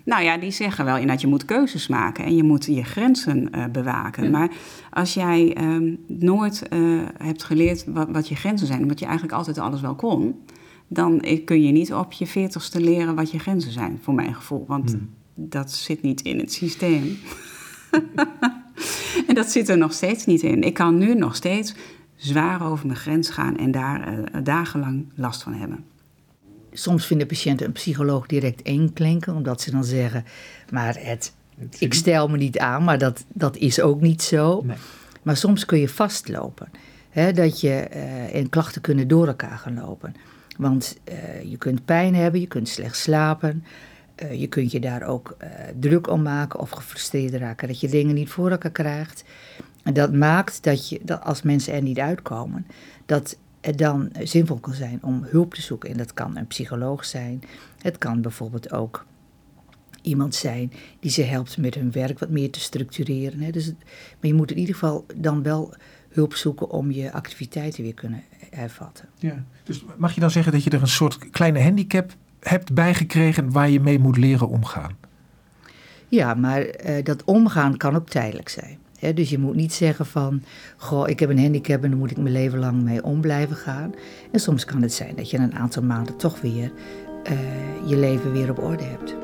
Nou 0.05 0.23
ja, 0.23 0.37
die 0.37 0.51
zeggen 0.51 0.85
wel 0.85 0.93
inderdaad, 0.93 1.21
je 1.21 1.27
moet 1.27 1.45
keuzes 1.45 1.87
maken 1.87 2.25
en 2.25 2.35
je 2.35 2.43
moet 2.43 2.65
je 2.65 2.83
grenzen 2.83 3.51
eh, 3.51 3.65
bewaken. 3.71 4.31
Maar 4.31 4.51
als 4.89 5.13
jij 5.13 5.53
ehm, 5.53 5.95
nooit 6.07 6.67
eh, 6.67 6.79
hebt 7.17 7.43
geleerd 7.43 7.85
wat, 7.87 8.07
wat 8.11 8.27
je 8.27 8.35
grenzen 8.35 8.67
zijn, 8.67 8.81
omdat 8.81 8.99
je 8.99 9.05
eigenlijk 9.05 9.37
altijd 9.37 9.57
alles 9.57 9.81
wel 9.81 9.95
kon, 9.95 10.43
dan 10.87 11.19
eh, 11.19 11.45
kun 11.45 11.61
je 11.61 11.71
niet 11.71 11.93
op 11.93 12.11
je 12.11 12.27
veertigste 12.27 12.81
leren 12.81 13.15
wat 13.15 13.31
je 13.31 13.39
grenzen 13.39 13.71
zijn, 13.71 13.99
voor 14.01 14.13
mijn 14.13 14.35
gevoel. 14.35 14.65
Want 14.67 14.97
dat 15.35 15.71
zit 15.71 16.01
niet 16.01 16.21
in 16.21 16.39
het 16.39 16.53
systeem. 16.53 17.17
en 19.27 19.35
dat 19.35 19.51
zit 19.51 19.69
er 19.69 19.77
nog 19.77 19.93
steeds 19.93 20.25
niet 20.25 20.41
in. 20.41 20.63
Ik 20.63 20.73
kan 20.73 20.97
nu 20.97 21.15
nog 21.15 21.35
steeds 21.35 21.75
zwaar 22.15 22.71
over 22.71 22.85
mijn 22.87 22.99
grens 22.99 23.29
gaan 23.29 23.57
en 23.57 23.71
daar 23.71 24.43
dagenlang 24.43 25.05
last 25.15 25.43
van 25.43 25.53
hebben. 25.53 25.92
Soms 26.73 27.05
vinden 27.05 27.27
patiënten 27.27 27.65
een 27.65 27.71
psycholoog 27.71 28.25
direct 28.27 28.61
eng 28.61 28.93
klinken, 28.93 29.35
omdat 29.35 29.61
ze 29.61 29.71
dan 29.71 29.83
zeggen: 29.83 30.25
Maar 30.69 30.95
het, 30.99 31.33
ik 31.79 31.93
stel 31.93 32.27
me 32.27 32.37
niet 32.37 32.59
aan, 32.59 32.83
maar 32.83 32.97
dat, 32.97 33.25
dat 33.27 33.57
is 33.57 33.81
ook 33.81 34.01
niet 34.01 34.21
zo. 34.21 34.61
Nee. 34.65 34.77
Maar 35.21 35.37
soms 35.37 35.65
kun 35.65 35.79
je 35.79 35.89
vastlopen. 35.89 36.69
Hè, 37.09 37.31
dat 37.33 37.61
je 37.61 37.69
eh, 37.73 38.35
en 38.35 38.49
klachten 38.49 38.81
kunnen 38.81 39.07
door 39.07 39.27
elkaar 39.27 39.57
gaan 39.57 39.73
lopen. 39.75 40.15
Want 40.57 40.97
eh, 41.03 41.41
je 41.43 41.57
kunt 41.57 41.85
pijn 41.85 42.15
hebben, 42.15 42.39
je 42.41 42.47
kunt 42.47 42.69
slecht 42.69 42.97
slapen. 42.97 43.63
eh, 44.15 44.39
je 44.39 44.47
kunt 44.47 44.71
je 44.71 44.79
daar 44.79 45.03
ook 45.03 45.35
eh, 45.37 45.49
druk 45.79 46.09
om 46.09 46.21
maken 46.21 46.59
of 46.59 46.69
gefrustreerd 46.69 47.33
raken 47.33 47.67
dat 47.67 47.79
je 47.79 47.87
dingen 47.87 48.15
niet 48.15 48.29
voor 48.29 48.51
elkaar 48.51 48.71
krijgt. 48.71 49.23
En 49.83 49.93
dat 49.93 50.13
maakt 50.13 50.63
dat, 50.63 50.89
je, 50.89 50.99
dat 51.03 51.23
als 51.23 51.41
mensen 51.41 51.73
er 51.73 51.81
niet 51.81 51.99
uitkomen, 51.99 52.67
dat 53.05 53.37
dan 53.71 54.11
zinvol 54.19 54.57
kan 54.57 54.73
zijn 54.73 54.99
om 55.01 55.23
hulp 55.23 55.53
te 55.53 55.61
zoeken. 55.61 55.89
En 55.89 55.97
dat 55.97 56.13
kan 56.13 56.37
een 56.37 56.47
psycholoog 56.47 57.05
zijn. 57.05 57.41
Het 57.81 57.97
kan 57.97 58.21
bijvoorbeeld 58.21 58.71
ook 58.71 59.05
iemand 60.01 60.35
zijn 60.35 60.71
die 60.99 61.11
ze 61.11 61.21
helpt 61.21 61.57
met 61.57 61.75
hun 61.75 61.91
werk 61.91 62.19
wat 62.19 62.29
meer 62.29 62.51
te 62.51 62.59
structureren. 62.59 63.39
Hè. 63.39 63.51
Dus 63.51 63.67
maar 63.67 63.75
je 64.19 64.33
moet 64.33 64.51
in 64.51 64.57
ieder 64.57 64.73
geval 64.73 65.05
dan 65.15 65.43
wel 65.43 65.73
hulp 66.09 66.35
zoeken 66.35 66.69
om 66.69 66.91
je 66.91 67.11
activiteiten 67.11 67.83
weer 67.83 67.93
kunnen 67.93 68.23
hervatten. 68.49 69.09
Ja. 69.17 69.43
Dus 69.63 69.85
mag 69.97 70.13
je 70.13 70.19
dan 70.19 70.31
zeggen 70.31 70.51
dat 70.51 70.63
je 70.63 70.69
er 70.69 70.81
een 70.81 70.87
soort 70.87 71.29
kleine 71.29 71.61
handicap 71.61 72.15
hebt 72.39 72.73
bijgekregen 72.73 73.51
waar 73.51 73.69
je 73.69 73.79
mee 73.79 73.99
moet 73.99 74.17
leren 74.17 74.47
omgaan? 74.47 74.97
Ja, 76.07 76.33
maar 76.33 76.61
eh, 76.61 77.03
dat 77.03 77.23
omgaan 77.23 77.77
kan 77.77 77.95
ook 77.95 78.09
tijdelijk 78.09 78.49
zijn. 78.49 78.77
Dus 79.11 79.29
je 79.29 79.39
moet 79.39 79.55
niet 79.55 79.73
zeggen 79.73 80.05
van, 80.05 80.41
goh, 80.77 81.09
ik 81.09 81.19
heb 81.19 81.29
een 81.29 81.39
handicap 81.39 81.83
en 81.83 81.89
daar 81.89 81.99
moet 81.99 82.11
ik 82.11 82.17
mijn 82.17 82.33
leven 82.33 82.59
lang 82.59 82.83
mee 82.83 83.03
om 83.03 83.21
blijven 83.21 83.55
gaan. 83.55 83.93
En 84.31 84.39
soms 84.39 84.65
kan 84.65 84.81
het 84.81 84.93
zijn 84.93 85.15
dat 85.15 85.29
je 85.29 85.37
een 85.37 85.55
aantal 85.55 85.83
maanden 85.83 86.17
toch 86.17 86.41
weer 86.41 86.71
eh, 87.23 87.33
je 87.85 87.97
leven 87.97 88.31
weer 88.31 88.49
op 88.49 88.63
orde 88.63 88.83
hebt. 88.83 89.15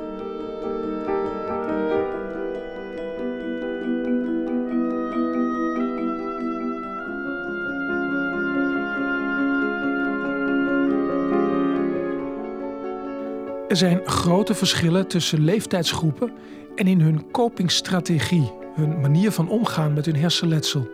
Er 13.70 13.76
zijn 13.76 14.02
grote 14.06 14.54
verschillen 14.54 15.08
tussen 15.08 15.44
leeftijdsgroepen 15.44 16.32
en 16.76 16.88
in 16.88 17.02
hun 17.02 17.32
copingstrategie, 17.32 18.52
hun 18.80 19.00
manier 19.00 19.32
van 19.32 19.50
omgaan 19.50 19.94
met 19.94 20.06
hun 20.06 20.16
hersenletsel. 20.16 20.88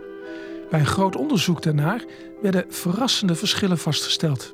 Bij 0.70 0.80
een 0.80 0.86
groot 0.86 1.16
onderzoek 1.16 1.62
daarnaar 1.62 2.04
werden 2.42 2.66
verrassende 2.70 3.36
verschillen 3.36 3.78
vastgesteld. 3.78 4.54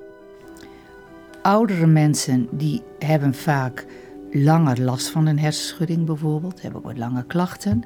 oudere 1.42 1.86
mensen 1.86 2.48
die 2.52 2.82
hebben 3.00 3.34
vaak 3.34 3.86
langer 4.32 4.82
last 4.82 5.08
van 5.08 5.26
een 5.26 5.40
hersenschudding 5.40 6.06
bijvoorbeeld, 6.06 6.62
hebben 6.62 6.86
ook 6.86 6.98
lange 6.98 7.26
klachten. 7.26 7.84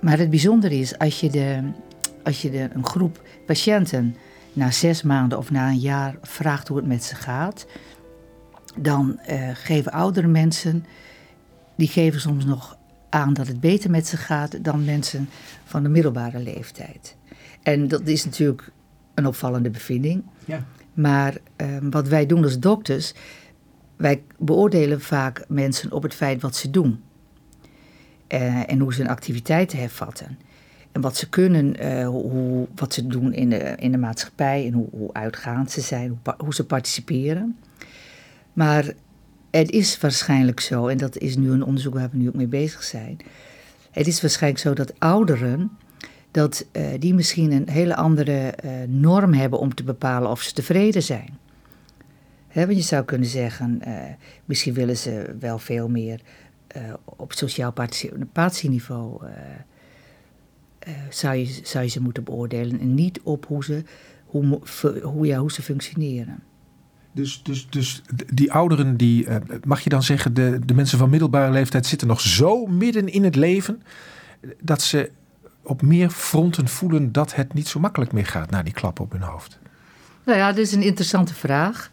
Maar 0.00 0.18
het 0.18 0.30
bijzondere 0.30 0.74
is, 0.74 0.98
als 0.98 1.20
je, 1.20 1.30
de, 1.30 1.62
als 2.22 2.42
je 2.42 2.50
de, 2.50 2.68
een 2.72 2.86
groep 2.86 3.22
patiënten 3.46 4.16
na 4.52 4.70
zes 4.70 5.02
maanden 5.02 5.38
of 5.38 5.50
na 5.50 5.68
een 5.68 5.78
jaar 5.78 6.16
vraagt 6.22 6.68
hoe 6.68 6.76
het 6.76 6.86
met 6.86 7.04
ze 7.04 7.14
gaat, 7.14 7.66
dan 8.76 9.20
uh, 9.30 9.48
geven 9.52 9.92
oudere 9.92 10.26
mensen, 10.26 10.84
die 11.76 11.88
geven 11.88 12.20
soms 12.20 12.44
nog 12.44 12.76
aan 13.14 13.34
dat 13.34 13.46
het 13.46 13.60
beter 13.60 13.90
met 13.90 14.06
ze 14.06 14.16
gaat 14.16 14.64
dan 14.64 14.84
mensen 14.84 15.28
van 15.64 15.82
de 15.82 15.88
middelbare 15.88 16.38
leeftijd. 16.38 17.16
En 17.62 17.88
dat 17.88 18.06
is 18.06 18.24
natuurlijk 18.24 18.70
een 19.14 19.26
opvallende 19.26 19.70
bevinding. 19.70 20.22
Ja. 20.44 20.64
Maar 20.94 21.36
uh, 21.56 21.66
wat 21.90 22.08
wij 22.08 22.26
doen 22.26 22.42
als 22.42 22.58
dokters, 22.58 23.14
wij 23.96 24.22
beoordelen 24.38 25.00
vaak 25.00 25.44
mensen 25.48 25.92
op 25.92 26.02
het 26.02 26.14
feit 26.14 26.42
wat 26.42 26.56
ze 26.56 26.70
doen. 26.70 27.02
Uh, 28.28 28.70
en 28.70 28.78
hoe 28.78 28.94
ze 28.94 29.00
hun 29.00 29.10
activiteiten 29.10 29.78
hervatten. 29.78 30.38
En 30.92 31.00
wat 31.00 31.16
ze 31.16 31.28
kunnen, 31.28 31.84
uh, 31.84 32.06
hoe, 32.08 32.66
wat 32.74 32.94
ze 32.94 33.06
doen 33.06 33.32
in 33.32 33.50
de, 33.50 33.74
in 33.78 33.92
de 33.92 33.98
maatschappij 33.98 34.66
en 34.66 34.72
hoe, 34.72 34.88
hoe 34.90 35.12
uitgaand 35.12 35.70
ze 35.70 35.80
zijn, 35.80 36.08
hoe, 36.08 36.34
hoe 36.38 36.54
ze 36.54 36.66
participeren. 36.66 37.58
Maar 38.52 38.92
het 39.58 39.70
is 39.70 40.00
waarschijnlijk 40.00 40.60
zo, 40.60 40.86
en 40.86 40.96
dat 40.96 41.18
is 41.18 41.36
nu 41.36 41.50
een 41.50 41.64
onderzoek 41.64 41.94
waar 41.94 42.08
we 42.10 42.16
nu 42.16 42.28
ook 42.28 42.34
mee 42.34 42.46
bezig 42.46 42.82
zijn. 42.82 43.16
Het 43.90 44.06
is 44.06 44.20
waarschijnlijk 44.20 44.62
zo 44.62 44.72
dat 44.72 45.00
ouderen, 45.00 45.70
dat 46.30 46.66
uh, 46.72 46.86
die 46.98 47.14
misschien 47.14 47.52
een 47.52 47.68
hele 47.68 47.96
andere 47.96 48.54
uh, 48.64 48.70
norm 48.86 49.32
hebben 49.32 49.58
om 49.58 49.74
te 49.74 49.82
bepalen 49.82 50.30
of 50.30 50.40
ze 50.40 50.52
tevreden 50.52 51.02
zijn. 51.02 51.38
Want 52.52 52.76
je 52.76 52.80
zou 52.80 53.04
kunnen 53.04 53.28
zeggen, 53.28 53.80
uh, 53.86 53.98
misschien 54.44 54.74
willen 54.74 54.96
ze 54.96 55.36
wel 55.40 55.58
veel 55.58 55.88
meer 55.88 56.20
op 57.04 57.32
sociaal 57.32 57.72
participatieniveau. 57.72 59.22
zou, 61.10 61.36
je, 61.36 61.60
zou 61.62 61.84
je 61.84 61.90
ze 61.90 62.00
moeten 62.00 62.24
beoordelen 62.24 62.80
en 62.80 62.94
niet 62.94 63.20
op 63.22 63.46
hoe 63.46 63.64
ze, 63.64 63.82
hoe, 64.24 64.60
hoe, 65.02 65.34
hoe 65.34 65.52
ze 65.52 65.62
functioneren. 65.62 66.42
Dus, 67.14 67.42
dus, 67.42 67.66
dus 67.70 68.02
die 68.32 68.52
ouderen, 68.52 68.96
die, 68.96 69.26
uh, 69.26 69.36
mag 69.64 69.80
je 69.80 69.90
dan 69.90 70.02
zeggen, 70.02 70.34
de, 70.34 70.58
de 70.66 70.74
mensen 70.74 70.98
van 70.98 71.10
middelbare 71.10 71.52
leeftijd 71.52 71.86
zitten 71.86 72.08
nog 72.08 72.20
zo 72.20 72.66
midden 72.66 73.08
in 73.08 73.24
het 73.24 73.36
leven 73.36 73.82
dat 74.60 74.82
ze 74.82 75.10
op 75.62 75.82
meer 75.82 76.10
fronten 76.10 76.68
voelen 76.68 77.12
dat 77.12 77.34
het 77.34 77.54
niet 77.54 77.68
zo 77.68 77.80
makkelijk 77.80 78.12
meer 78.12 78.26
gaat 78.26 78.50
na 78.50 78.62
die 78.62 78.72
klap 78.72 79.00
op 79.00 79.12
hun 79.12 79.22
hoofd? 79.22 79.58
Nou 80.24 80.38
ja, 80.38 80.48
dat 80.48 80.58
is 80.58 80.72
een 80.72 80.82
interessante 80.82 81.34
vraag. 81.34 81.90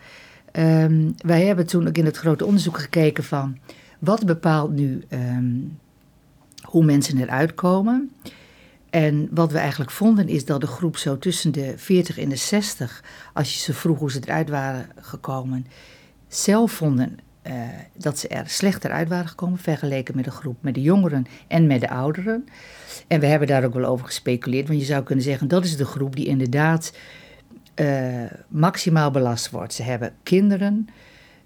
Um, 0.53 1.13
wij 1.17 1.45
hebben 1.45 1.67
toen 1.67 1.87
ook 1.87 1.97
in 1.97 2.05
het 2.05 2.17
grote 2.17 2.45
onderzoek 2.45 2.79
gekeken 2.79 3.23
van 3.23 3.57
wat 3.99 4.25
bepaalt 4.25 4.71
nu 4.71 5.03
um, 5.09 5.77
hoe 6.61 6.85
mensen 6.85 7.17
eruit 7.17 7.55
komen. 7.55 8.11
En 8.91 9.27
wat 9.31 9.51
we 9.51 9.57
eigenlijk 9.57 9.91
vonden 9.91 10.27
is 10.27 10.45
dat 10.45 10.61
de 10.61 10.67
groep 10.67 10.97
zo 10.97 11.17
tussen 11.17 11.51
de 11.51 11.73
40 11.77 12.17
en 12.17 12.29
de 12.29 12.35
60, 12.35 13.03
als 13.33 13.53
je 13.53 13.59
ze 13.59 13.73
vroeg 13.73 13.99
hoe 13.99 14.11
ze 14.11 14.19
eruit 14.23 14.49
waren 14.49 14.89
gekomen, 14.99 15.65
zelf 16.27 16.71
vonden 16.71 17.19
uh, 17.47 17.53
dat 17.93 18.19
ze 18.19 18.27
er 18.27 18.49
slechter 18.49 18.91
uit 18.91 19.09
waren 19.09 19.27
gekomen 19.27 19.59
vergeleken 19.59 20.15
met 20.15 20.25
de 20.25 20.31
groep 20.31 20.57
met 20.59 20.73
de 20.73 20.81
jongeren 20.81 21.25
en 21.47 21.67
met 21.67 21.81
de 21.81 21.89
ouderen. 21.89 22.45
En 23.07 23.19
we 23.19 23.25
hebben 23.25 23.47
daar 23.47 23.63
ook 23.63 23.73
wel 23.73 23.85
over 23.85 24.05
gespeculeerd, 24.05 24.67
want 24.67 24.79
je 24.79 24.85
zou 24.85 25.03
kunnen 25.03 25.23
zeggen 25.23 25.47
dat 25.47 25.65
is 25.65 25.77
de 25.77 25.85
groep 25.85 26.15
die 26.15 26.25
inderdaad 26.25 26.93
uh, 27.75 28.23
maximaal 28.47 29.11
belast 29.11 29.49
wordt. 29.49 29.73
Ze 29.73 29.83
hebben 29.83 30.13
kinderen, 30.23 30.87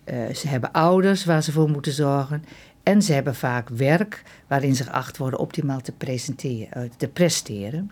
uh, 0.05 0.33
ze 0.33 0.47
hebben 0.47 0.71
ouders 0.71 1.25
waar 1.25 1.43
ze 1.43 1.51
voor 1.51 1.69
moeten 1.69 1.91
zorgen 1.91 2.43
en 2.85 3.01
ze 3.01 3.13
hebben 3.13 3.35
vaak 3.35 3.69
werk 3.69 4.23
waarin 4.47 4.75
ze 4.75 4.83
geacht 4.83 5.17
worden 5.17 5.39
optimaal 5.39 5.81
te, 5.81 5.91
presenteren, 5.91 6.71
eh, 6.71 6.89
te 6.97 7.07
presteren. 7.07 7.91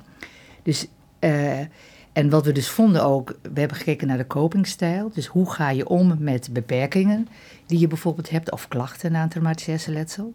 Dus, 0.64 0.88
uh, 1.20 1.60
en 2.14 2.30
wat 2.30 2.46
we 2.46 2.52
dus 2.52 2.70
vonden 2.70 3.04
ook, 3.04 3.40
we 3.54 3.60
hebben 3.60 3.78
gekeken 3.78 4.08
naar 4.08 4.18
de 4.18 4.28
copingstijl. 4.28 5.12
Dus 5.14 5.26
hoe 5.26 5.52
ga 5.52 5.70
je 5.70 5.88
om 5.88 6.16
met 6.20 6.50
beperkingen 6.52 7.28
die 7.66 7.80
je 7.80 7.88
bijvoorbeeld 7.88 8.30
hebt 8.30 8.52
of 8.52 8.68
klachten 8.68 9.12
na 9.12 9.24
een 9.24 9.30
traumatisch 9.30 9.66
hersenletsel. 9.66 10.34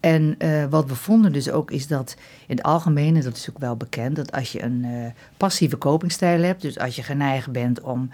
En 0.00 0.34
uh, 0.38 0.64
wat 0.64 0.88
we 0.88 0.94
vonden 0.94 1.32
dus 1.32 1.50
ook 1.50 1.70
is 1.70 1.86
dat 1.86 2.16
in 2.46 2.56
het 2.56 2.64
algemeen, 2.64 3.16
en 3.16 3.22
dat 3.22 3.36
is 3.36 3.50
ook 3.50 3.58
wel 3.58 3.76
bekend, 3.76 4.16
dat 4.16 4.32
als 4.32 4.52
je 4.52 4.62
een 4.62 5.12
passieve 5.36 5.78
copingstijl 5.78 6.42
hebt, 6.42 6.62
dus 6.62 6.78
als 6.78 6.96
je 6.96 7.02
geneigd 7.02 7.52
bent 7.52 7.80
om 7.80 8.10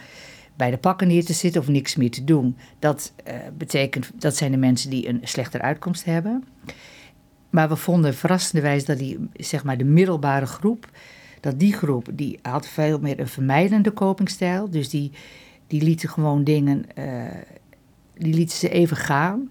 bij 0.61 0.70
de 0.70 0.79
pakken 0.79 1.09
neer 1.09 1.25
te 1.25 1.33
zitten 1.33 1.61
of 1.61 1.68
niks 1.68 1.96
meer 1.96 2.11
te 2.11 2.25
doen. 2.25 2.57
Dat 2.79 3.12
uh, 3.29 3.35
betekent, 3.59 4.11
dat 4.14 4.37
zijn 4.37 4.51
de 4.51 4.57
mensen 4.57 4.90
die 4.90 5.09
een 5.09 5.20
slechter 5.23 5.61
uitkomst 5.61 6.05
hebben. 6.05 6.44
Maar 7.51 7.68
we 7.68 7.77
vonden 7.77 8.14
verrassenderwijs 8.14 8.85
dat 8.85 8.99
die, 8.99 9.18
zeg 9.33 9.64
maar, 9.64 9.79
de 9.79 9.85
middelbare 9.85 10.46
groep, 10.46 10.88
dat 11.40 11.59
die 11.59 11.73
groep, 11.73 12.09
die 12.12 12.38
had 12.42 12.68
veel 12.68 12.99
meer 12.99 13.20
een 13.20 13.29
vermijdende 13.29 13.92
copingstijl. 13.92 14.70
Dus 14.70 14.88
die, 14.88 15.11
die 15.66 15.83
lieten 15.83 16.09
gewoon 16.09 16.44
dingen, 16.44 16.85
uh, 16.99 17.25
die 18.14 18.35
lieten 18.35 18.57
ze 18.57 18.68
even 18.68 18.96
gaan. 18.96 19.51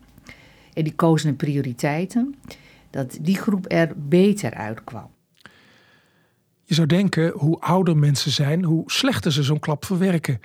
En 0.74 0.84
die 0.84 0.96
kozen 0.96 1.28
hun 1.28 1.38
prioriteiten. 1.38 2.36
Dat 2.90 3.18
die 3.22 3.38
groep 3.38 3.66
er 3.68 3.94
beter 3.96 4.54
uitkwam. 4.54 5.10
Je 6.64 6.74
zou 6.74 6.88
denken, 6.88 7.32
hoe 7.32 7.60
ouder 7.60 7.98
mensen 7.98 8.32
zijn, 8.32 8.64
hoe 8.64 8.84
slechter 8.86 9.32
ze 9.32 9.44
zo'n 9.44 9.60
klap 9.60 9.86
verwerken. 9.86 10.40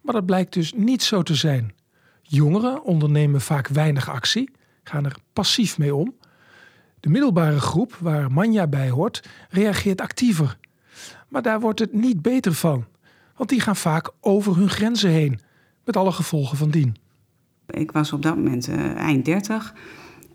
Maar 0.00 0.14
dat 0.14 0.26
blijkt 0.26 0.52
dus 0.52 0.72
niet 0.72 1.02
zo 1.02 1.22
te 1.22 1.34
zijn. 1.34 1.74
Jongeren 2.22 2.82
ondernemen 2.82 3.40
vaak 3.40 3.68
weinig 3.68 4.10
actie, 4.10 4.50
gaan 4.82 5.04
er 5.04 5.16
passief 5.32 5.78
mee 5.78 5.94
om. 5.94 6.14
De 7.00 7.08
middelbare 7.08 7.60
groep, 7.60 7.96
waar 8.00 8.32
Manja 8.32 8.66
bij 8.66 8.90
hoort, 8.90 9.28
reageert 9.48 10.00
actiever. 10.00 10.58
Maar 11.28 11.42
daar 11.42 11.60
wordt 11.60 11.78
het 11.78 11.92
niet 11.92 12.22
beter 12.22 12.54
van, 12.54 12.84
want 13.36 13.48
die 13.48 13.60
gaan 13.60 13.76
vaak 13.76 14.10
over 14.20 14.56
hun 14.56 14.70
grenzen 14.70 15.10
heen, 15.10 15.40
met 15.84 15.96
alle 15.96 16.12
gevolgen 16.12 16.56
van 16.56 16.70
dien. 16.70 16.96
Ik 17.66 17.92
was 17.92 18.12
op 18.12 18.22
dat 18.22 18.36
moment 18.36 18.68
uh, 18.68 18.94
eind 18.96 19.24
30. 19.24 19.74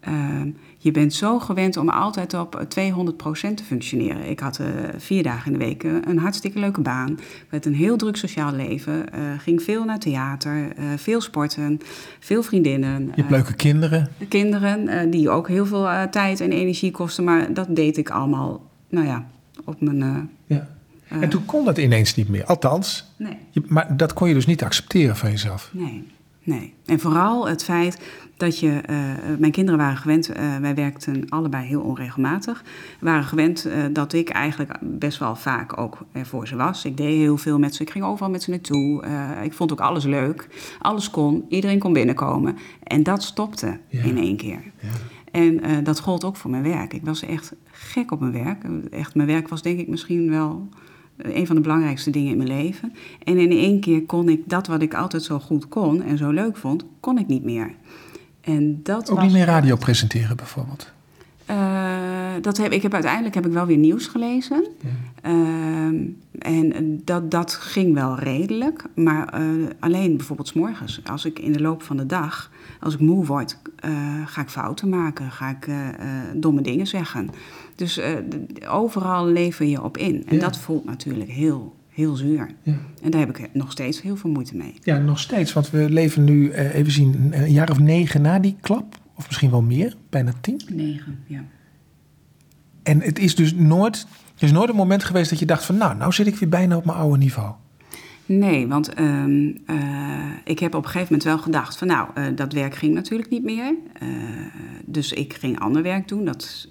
Uh, 0.07 0.41
je 0.77 0.91
bent 0.91 1.13
zo 1.13 1.39
gewend 1.39 1.77
om 1.77 1.89
altijd 1.89 2.33
op 2.33 2.65
200% 2.79 3.53
te 3.53 3.63
functioneren. 3.65 4.29
Ik 4.29 4.39
had 4.39 4.59
uh, 4.59 4.67
vier 4.97 5.23
dagen 5.23 5.51
in 5.51 5.59
de 5.59 5.65
week 5.65 5.83
een 5.83 6.17
hartstikke 6.17 6.59
leuke 6.59 6.81
baan. 6.81 7.19
Met 7.49 7.65
een 7.65 7.73
heel 7.73 7.97
druk 7.97 8.15
sociaal 8.15 8.51
leven. 8.51 8.93
Uh, 8.93 9.21
ging 9.37 9.63
veel 9.63 9.83
naar 9.83 9.99
theater, 9.99 10.55
uh, 10.57 10.85
veel 10.95 11.21
sporten, 11.21 11.79
veel 12.19 12.43
vriendinnen. 12.43 13.05
Je 13.05 13.11
hebt 13.15 13.29
leuke 13.29 13.53
kinderen. 13.53 14.09
Kinderen, 14.29 15.09
die 15.09 15.29
ook 15.29 15.47
heel 15.47 15.65
veel 15.65 15.89
tijd 16.11 16.39
en 16.39 16.51
energie 16.51 16.91
kosten. 16.91 17.23
Maar 17.23 17.53
dat 17.53 17.75
deed 17.75 17.97
ik 17.97 18.09
allemaal, 18.09 18.61
nou 18.89 19.07
ja, 19.07 19.25
op 19.63 19.81
mijn... 19.81 20.29
ja. 20.45 20.67
en 21.07 21.29
toen 21.29 21.45
kon 21.45 21.65
dat 21.65 21.77
ineens 21.77 22.15
niet 22.15 22.29
meer. 22.29 22.45
Althans, 22.45 23.11
nee. 23.17 23.37
Je, 23.51 23.61
maar 23.67 23.97
dat 23.97 24.13
kon 24.13 24.27
je 24.27 24.33
dus 24.33 24.45
niet 24.45 24.63
accepteren 24.63 25.15
van 25.15 25.29
jezelf. 25.29 25.69
Nee, 25.73 26.07
nee. 26.43 26.73
En 26.85 26.99
vooral 26.99 27.47
het 27.47 27.63
feit 27.63 27.97
dat 28.37 28.59
je, 28.59 28.67
uh, 28.89 28.97
mijn 29.39 29.51
kinderen 29.51 29.79
waren 29.79 29.97
gewend, 29.97 30.29
uh, 30.29 30.57
wij 30.57 30.75
werkten 30.75 31.29
allebei 31.29 31.67
heel 31.67 31.81
onregelmatig, 31.81 32.63
waren 32.99 33.23
gewend 33.23 33.67
uh, 33.67 33.73
dat 33.91 34.13
ik 34.13 34.29
eigenlijk 34.29 34.77
best 34.81 35.19
wel 35.19 35.35
vaak 35.35 35.79
ook 35.79 35.97
voor 36.13 36.47
ze 36.47 36.55
was. 36.55 36.85
Ik 36.85 36.97
deed 36.97 37.17
heel 37.17 37.37
veel 37.37 37.59
met 37.59 37.75
ze, 37.75 37.81
ik 37.81 37.89
ging 37.89 38.05
overal 38.05 38.29
met 38.29 38.43
ze 38.43 38.49
naartoe. 38.49 39.03
ik 39.43 39.53
vond 39.53 39.71
ook 39.71 39.81
alles 39.81 40.03
leuk, 40.03 40.47
alles 40.79 41.09
kon, 41.09 41.45
iedereen 41.49 41.79
kon 41.79 41.93
binnenkomen. 41.93 42.57
En 42.83 43.03
dat 43.03 43.23
stopte 43.23 43.79
ja. 43.87 44.03
in 44.03 44.17
één 44.17 44.37
keer. 44.37 44.61
Ja. 44.79 44.89
En 45.31 45.83
dat 45.83 45.99
gold 45.99 46.23
ook 46.23 46.35
voor 46.35 46.51
mijn 46.51 46.63
werk. 46.63 46.93
Ik 46.93 47.05
was 47.05 47.21
echt 47.21 47.53
gek 47.71 48.11
op 48.11 48.19
mijn 48.19 48.31
werk. 48.31 48.63
Echt, 48.91 49.15
mijn 49.15 49.27
werk 49.27 49.47
was 49.47 49.61
denk 49.61 49.79
ik 49.79 49.87
misschien 49.87 50.29
wel 50.29 50.69
een 51.17 51.47
van 51.47 51.55
de 51.55 51.61
belangrijkste 51.61 52.09
dingen 52.09 52.31
in 52.31 52.37
mijn 52.37 52.49
leven. 52.49 52.93
En 53.23 53.37
in 53.37 53.51
één 53.51 53.79
keer 53.79 54.05
kon 54.05 54.29
ik 54.29 54.41
dat 54.45 54.67
wat 54.67 54.81
ik 54.81 54.93
altijd 54.93 55.23
zo 55.23 55.39
goed 55.39 55.67
kon 55.67 56.01
en 56.01 56.17
zo 56.17 56.29
leuk 56.29 56.57
vond, 56.57 56.85
kon 56.99 57.17
ik 57.17 57.27
niet 57.27 57.43
meer. 57.43 57.75
En 58.45 58.79
dat 58.83 59.09
Ook 59.09 59.15
was, 59.15 59.25
niet 59.25 59.33
meer 59.33 59.45
radio 59.45 59.75
presenteren 59.75 60.37
bijvoorbeeld? 60.37 60.93
Uh, 61.49 62.33
dat 62.41 62.57
heb, 62.57 62.71
ik 62.71 62.81
heb, 62.81 62.93
uiteindelijk 62.93 63.35
heb 63.35 63.45
ik 63.45 63.51
wel 63.51 63.65
weer 63.65 63.77
nieuws 63.77 64.07
gelezen. 64.07 64.67
Ja. 64.81 65.29
Uh, 65.31 66.09
en 66.39 67.01
dat, 67.03 67.31
dat 67.31 67.53
ging 67.53 67.93
wel 67.93 68.19
redelijk. 68.19 68.83
Maar 68.95 69.41
uh, 69.41 69.67
alleen 69.79 70.17
bijvoorbeeld 70.17 70.47
s 70.47 70.53
morgens. 70.53 71.01
Als 71.03 71.25
ik 71.25 71.39
in 71.39 71.51
de 71.51 71.61
loop 71.61 71.83
van 71.83 71.97
de 71.97 72.05
dag, 72.05 72.51
als 72.79 72.93
ik 72.93 72.99
moe 72.99 73.25
word, 73.25 73.57
ga 74.25 74.41
ik 74.41 74.49
fouten 74.49 74.89
maken. 74.89 75.31
Ga 75.31 75.49
ik 75.49 75.67
domme 76.33 76.61
dingen 76.61 76.87
zeggen. 76.87 77.29
Dus 77.75 78.01
overal 78.67 79.25
lever 79.25 79.65
je 79.65 79.83
op 79.83 79.97
in. 79.97 80.23
En 80.27 80.35
ja. 80.35 80.41
dat 80.41 80.57
voelt 80.57 80.85
natuurlijk 80.85 81.29
heel 81.29 81.75
heel 81.95 82.15
zuur. 82.15 82.49
Ja. 82.61 82.77
En 83.01 83.11
daar 83.11 83.19
heb 83.19 83.37
ik 83.37 83.49
nog 83.53 83.71
steeds 83.71 84.01
heel 84.01 84.15
veel 84.15 84.29
moeite 84.29 84.55
mee. 84.55 84.73
Ja, 84.81 84.97
nog 84.97 85.19
steeds. 85.19 85.53
Want 85.53 85.69
we 85.69 85.89
leven 85.89 86.23
nu, 86.23 86.49
uh, 86.49 86.75
even 86.75 86.91
zien, 86.91 87.31
een 87.31 87.51
jaar 87.51 87.69
of 87.71 87.79
negen 87.79 88.21
na 88.21 88.39
die 88.39 88.55
klap. 88.61 88.99
Of 89.15 89.27
misschien 89.27 89.51
wel 89.51 89.61
meer, 89.61 89.95
bijna 90.09 90.33
tien. 90.41 90.61
Negen, 90.71 91.19
ja. 91.27 91.43
En 92.83 93.01
het 93.01 93.19
is 93.19 93.35
dus 93.35 93.53
nooit, 93.53 94.07
er 94.37 94.43
is 94.43 94.51
nooit 94.51 94.69
een 94.69 94.75
moment 94.75 95.03
geweest 95.03 95.29
dat 95.29 95.39
je 95.39 95.45
dacht 95.45 95.65
van... 95.65 95.77
nou, 95.77 95.95
nou 95.95 96.11
zit 96.11 96.27
ik 96.27 96.35
weer 96.35 96.49
bijna 96.49 96.77
op 96.77 96.85
mijn 96.85 96.97
oude 96.97 97.17
niveau. 97.17 97.53
Nee, 98.25 98.67
want 98.67 98.93
ehm, 98.93 99.51
eh, 99.65 100.29
ik 100.43 100.59
heb 100.59 100.75
op 100.75 100.83
een 100.83 100.89
gegeven 100.89 101.07
moment 101.09 101.23
wel 101.23 101.37
gedacht 101.37 101.77
van 101.77 101.87
nou, 101.87 102.09
eh, 102.13 102.23
dat 102.35 102.53
werk 102.53 102.75
ging 102.75 102.93
natuurlijk 102.93 103.29
niet 103.29 103.43
meer. 103.43 103.75
Eh, 103.93 104.07
dus 104.85 105.13
ik 105.13 105.33
ging 105.33 105.59
ander 105.59 105.83
werk 105.83 106.07
doen. 106.07 106.25
Dat 106.25 106.69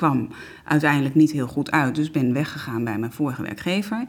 kwam 0.00 0.28
uiteindelijk 0.64 1.14
niet 1.14 1.32
heel 1.32 1.46
goed 1.46 1.70
uit. 1.70 1.94
Dus 1.94 2.10
ben 2.10 2.32
weggegaan 2.32 2.84
bij 2.84 2.98
mijn 2.98 3.12
vorige 3.12 3.42
werkgever. 3.42 4.04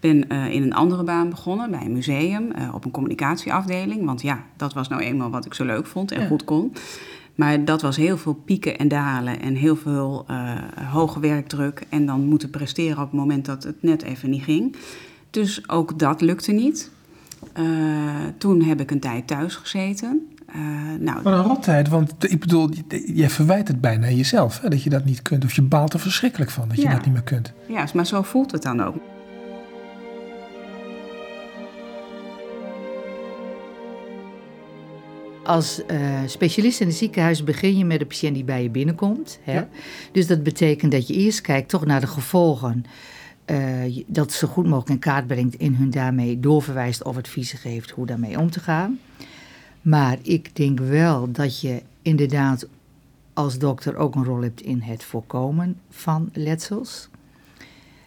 Ben 0.00 0.28
in 0.28 0.62
een 0.62 0.74
andere 0.74 1.04
baan 1.04 1.30
begonnen, 1.30 1.70
bij 1.70 1.80
een 1.84 1.92
museum, 1.92 2.52
op 2.72 2.84
een 2.84 2.90
communicatieafdeling. 2.90 4.04
Want 4.04 4.22
ja, 4.22 4.44
dat 4.56 4.72
was 4.72 4.88
nou 4.88 5.02
eenmaal 5.02 5.30
wat 5.30 5.44
ik 5.44 5.54
zo 5.54 5.64
leuk 5.64 5.86
vond 5.86 6.12
en 6.12 6.26
goed 6.26 6.44
kon. 6.44 6.72
Maar 7.34 7.64
dat 7.64 7.82
was 7.82 7.96
heel 7.96 8.18
veel 8.18 8.34
pieken 8.34 8.78
en 8.78 8.88
dalen 8.88 9.40
en 9.40 9.54
heel 9.54 9.76
veel 9.76 10.26
hoge 10.90 11.20
werkdruk. 11.20 11.86
En 11.88 12.06
dan 12.06 12.24
moeten 12.24 12.50
presteren 12.50 12.98
op 12.98 13.10
het 13.10 13.20
moment 13.20 13.44
dat 13.44 13.62
het 13.62 13.82
net 13.82 14.02
even 14.02 14.30
niet 14.30 14.42
ging. 14.42 14.76
Dus 15.30 15.68
ook 15.68 15.98
dat 15.98 16.20
lukte 16.20 16.52
niet. 16.52 16.90
Toen 18.38 18.62
heb 18.62 18.80
ik 18.80 18.90
een 18.90 19.00
tijd 19.00 19.26
thuis 19.26 19.54
gezeten. 19.54 20.28
Uh, 20.56 20.60
nou, 21.00 21.22
Wat 21.22 21.32
een 21.32 21.42
rottijd, 21.42 21.88
want 21.88 22.32
ik 22.32 22.40
bedoel, 22.40 22.68
je 23.14 23.28
verwijt 23.28 23.68
het 23.68 23.80
bijna 23.80 24.10
jezelf 24.10 24.60
hè, 24.60 24.68
dat 24.68 24.82
je 24.82 24.90
dat 24.90 25.04
niet 25.04 25.22
kunt. 25.22 25.44
Of 25.44 25.52
je 25.52 25.62
baalt 25.62 25.92
er 25.92 26.00
verschrikkelijk 26.00 26.50
van 26.50 26.68
dat 26.68 26.76
je 26.82 26.88
dat 26.88 27.04
niet 27.04 27.12
meer 27.12 27.22
kunt. 27.22 27.52
Ja, 27.68 27.86
maar 27.94 28.06
zo 28.06 28.22
voelt 28.22 28.52
het 28.52 28.62
dan 28.62 28.82
ook. 28.82 28.96
Als 35.44 35.82
uh, 35.90 35.98
specialist 36.26 36.80
in 36.80 36.86
het 36.86 36.96
ziekenhuis 36.96 37.44
begin 37.44 37.78
je 37.78 37.84
met 37.84 37.98
de 37.98 38.06
patiënt 38.06 38.34
die 38.34 38.44
bij 38.44 38.62
je 38.62 38.70
binnenkomt. 38.70 39.38
Hè? 39.42 39.52
Ja. 39.52 39.68
Dus 40.12 40.26
dat 40.26 40.42
betekent 40.42 40.92
dat 40.92 41.06
je 41.06 41.14
eerst 41.14 41.40
kijkt 41.40 41.68
toch 41.68 41.84
naar 41.84 42.00
de 42.00 42.06
gevolgen 42.06 42.84
uh, 43.46 44.02
dat 44.06 44.32
zo 44.32 44.48
goed 44.48 44.64
mogelijk 44.64 44.88
in 44.88 44.98
kaart 44.98 45.26
brengt 45.26 45.56
en 45.56 45.76
hun 45.76 45.90
daarmee 45.90 46.40
doorverwijst 46.40 47.04
of 47.04 47.16
adviezen 47.16 47.58
geeft 47.58 47.90
hoe 47.90 48.06
daarmee 48.06 48.38
om 48.38 48.50
te 48.50 48.60
gaan. 48.60 48.98
Maar 49.82 50.18
ik 50.22 50.56
denk 50.56 50.78
wel 50.78 51.32
dat 51.32 51.60
je 51.60 51.82
inderdaad 52.02 52.66
als 53.32 53.58
dokter 53.58 53.96
ook 53.96 54.14
een 54.14 54.24
rol 54.24 54.42
hebt 54.42 54.60
in 54.60 54.80
het 54.80 55.04
voorkomen 55.04 55.80
van 55.90 56.30
letsels. 56.32 57.08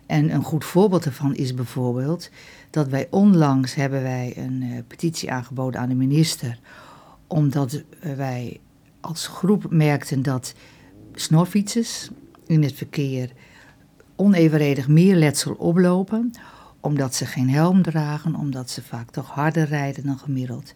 En 0.06 0.34
een 0.34 0.44
goed 0.44 0.66
voorbeeld 0.66 1.04
daarvan 1.04 1.36
is 1.36 1.54
bijvoorbeeld 1.54 2.30
dat 2.70 2.88
wij 2.88 3.08
onlangs 3.10 3.76
hebben 3.76 4.02
wij 4.02 4.34
een 4.38 4.62
uh, 4.62 4.80
petitie 4.88 5.32
aangeboden 5.32 5.80
aan 5.80 5.90
de 5.90 5.96
minister, 5.96 6.60
omdat 7.28 7.74
uh, 7.74 8.14
wij 8.14 8.60
als 9.00 9.28
groep 9.28 9.66
merkten 9.70 10.24
dat 10.24 10.54
snorfietsers 11.14 12.10
in 12.48 12.64
het 12.64 12.74
verkeer 12.74 13.32
onevenredig 14.16 14.88
meer 14.88 15.16
letsel 15.16 15.54
oplopen, 15.54 16.32
omdat 16.80 17.16
ze 17.16 17.26
geen 17.26 17.50
helm 17.50 17.82
dragen, 17.82 18.36
omdat 18.36 18.70
ze 18.70 18.82
vaak 18.82 19.10
toch 19.12 19.30
harder 19.30 19.66
rijden 19.66 20.06
dan 20.06 20.18
gemiddeld. 20.18 20.74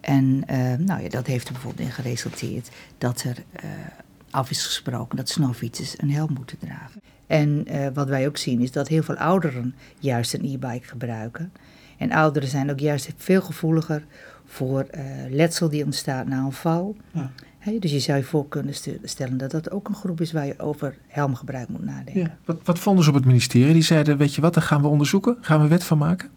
En 0.00 0.44
uh, 0.50 0.74
nou 0.74 1.02
ja, 1.02 1.08
dat 1.08 1.26
heeft 1.26 1.46
er 1.46 1.52
bijvoorbeeld 1.52 1.88
in 1.88 1.94
geresulteerd 1.94 2.70
dat 2.98 3.22
er 3.22 3.36
uh, 3.64 3.70
af 4.30 4.50
is 4.50 4.66
gesproken 4.66 5.16
dat 5.16 5.28
snorfietsers 5.28 5.94
een 5.96 6.10
helm 6.10 6.32
moeten 6.32 6.58
dragen. 6.58 7.00
En 7.26 7.64
uh, 7.68 7.86
wat 7.94 8.08
wij 8.08 8.26
ook 8.26 8.36
zien 8.36 8.60
is 8.60 8.72
dat 8.72 8.88
heel 8.88 9.02
veel 9.02 9.16
ouderen 9.16 9.74
juist 9.98 10.34
een 10.34 10.44
e-bike 10.44 10.88
gebruiken. 10.88 11.52
En 11.96 12.12
ouderen 12.12 12.48
zijn 12.48 12.70
ook 12.70 12.80
juist 12.80 13.12
veel 13.16 13.42
gevoeliger 13.42 14.04
voor 14.46 14.86
letsel 15.30 15.68
die 15.68 15.84
ontstaat 15.84 16.26
na 16.26 16.38
een 16.38 16.52
val. 16.52 16.96
Ja 17.12 17.30
dus 17.74 17.90
je 17.90 18.00
zou 18.00 18.18
je 18.18 18.24
voor 18.24 18.48
kunnen 18.48 18.74
stellen 19.02 19.36
dat 19.36 19.50
dat 19.50 19.70
ook 19.70 19.88
een 19.88 19.94
groep 19.94 20.20
is 20.20 20.32
waar 20.32 20.46
je 20.46 20.58
over 20.58 20.96
helmgebruik 21.06 21.68
moet 21.68 21.84
nadenken. 21.84 22.20
Ja. 22.20 22.36
Wat, 22.44 22.56
wat 22.64 22.78
vonden 22.78 23.04
ze 23.04 23.10
op 23.10 23.16
het 23.16 23.24
ministerie? 23.24 23.72
Die 23.72 23.82
zeiden, 23.82 24.16
weet 24.16 24.34
je 24.34 24.40
wat, 24.40 24.54
daar 24.54 24.62
gaan 24.62 24.82
we 24.82 24.88
onderzoeken. 24.88 25.36
Gaan 25.40 25.60
we 25.60 25.68
wet 25.68 25.84
van 25.84 25.98
maken? 25.98 26.30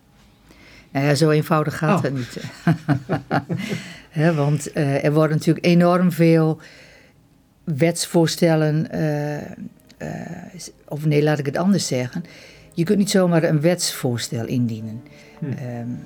Nou 0.91 1.05
ja, 1.05 1.15
zo 1.15 1.29
eenvoudig 1.29 1.77
gaat 1.77 1.97
oh. 1.97 2.03
het 2.03 2.13
niet. 2.13 2.37
want 4.35 4.75
uh, 4.75 5.03
er 5.03 5.13
worden 5.13 5.37
natuurlijk 5.37 5.65
enorm 5.65 6.11
veel 6.11 6.59
wetsvoorstellen... 7.63 8.87
Uh, 8.95 9.35
uh, 9.35 10.11
of 10.87 11.05
nee, 11.05 11.23
laat 11.23 11.39
ik 11.39 11.45
het 11.45 11.57
anders 11.57 11.87
zeggen. 11.87 12.23
Je 12.73 12.83
kunt 12.83 12.97
niet 12.97 13.09
zomaar 13.09 13.43
een 13.43 13.61
wetsvoorstel 13.61 14.45
indienen. 14.45 15.03
Hm. 15.39 15.45
Um, 15.45 15.99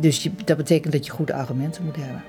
dus 0.00 0.22
je, 0.22 0.30
dat 0.44 0.56
betekent 0.56 0.92
dat 0.92 1.06
je 1.06 1.12
goede 1.12 1.34
argumenten 1.34 1.84
moet 1.84 1.96
hebben. 1.96 2.22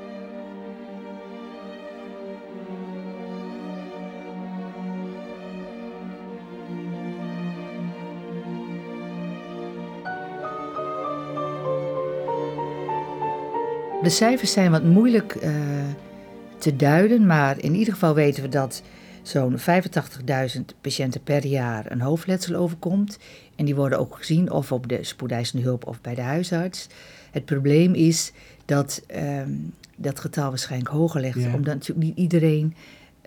De 14.07 14.13
cijfers 14.13 14.51
zijn 14.51 14.71
wat 14.71 14.83
moeilijk 14.83 15.35
uh, 15.35 15.51
te 16.57 16.75
duiden, 16.75 17.25
maar 17.25 17.59
in 17.59 17.75
ieder 17.75 17.93
geval 17.93 18.13
weten 18.13 18.43
we 18.43 18.49
dat 18.49 18.81
zo'n 19.21 19.57
85.000 19.59 19.65
patiënten 20.81 21.23
per 21.23 21.45
jaar 21.45 21.91
een 21.91 22.01
hoofdletsel 22.01 22.55
overkomt. 22.55 23.17
En 23.55 23.65
die 23.65 23.75
worden 23.75 23.99
ook 23.99 24.15
gezien 24.15 24.51
of 24.51 24.71
op 24.71 24.87
de 24.87 25.03
spoedeisende 25.03 25.63
hulp 25.63 25.87
of 25.87 26.01
bij 26.01 26.15
de 26.15 26.21
huisarts. 26.21 26.87
Het 27.31 27.45
probleem 27.45 27.93
is 27.93 28.31
dat 28.65 29.03
um, 29.15 29.73
dat 29.95 30.19
getal 30.19 30.49
waarschijnlijk 30.49 30.91
hoger 30.91 31.21
ligt, 31.21 31.45
omdat 31.45 31.73
natuurlijk 31.73 32.07
niet 32.07 32.17
iedereen 32.17 32.75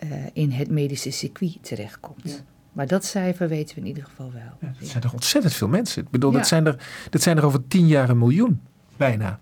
uh, 0.04 0.10
in 0.32 0.50
het 0.50 0.70
medische 0.70 1.10
circuit 1.10 1.58
terechtkomt. 1.60 2.22
Ja. 2.30 2.44
Maar 2.72 2.86
dat 2.86 3.04
cijfer 3.04 3.48
weten 3.48 3.74
we 3.74 3.80
in 3.80 3.86
ieder 3.86 4.04
geval 4.04 4.32
wel. 4.32 4.52
Ja, 4.60 4.74
dat 4.78 4.88
zijn 4.88 5.02
toch 5.02 5.12
ontzettend 5.12 5.54
veel 5.54 5.68
mensen. 5.68 6.02
Ik 6.02 6.10
bedoel, 6.10 6.30
dat, 6.30 6.46
zijn 6.46 6.66
er, 6.66 6.76
dat 7.10 7.22
zijn 7.22 7.36
er 7.36 7.44
over 7.44 7.66
tien 7.66 7.86
jaar 7.86 8.08
een 8.08 8.18
miljoen, 8.18 8.60
bijna. 8.96 9.38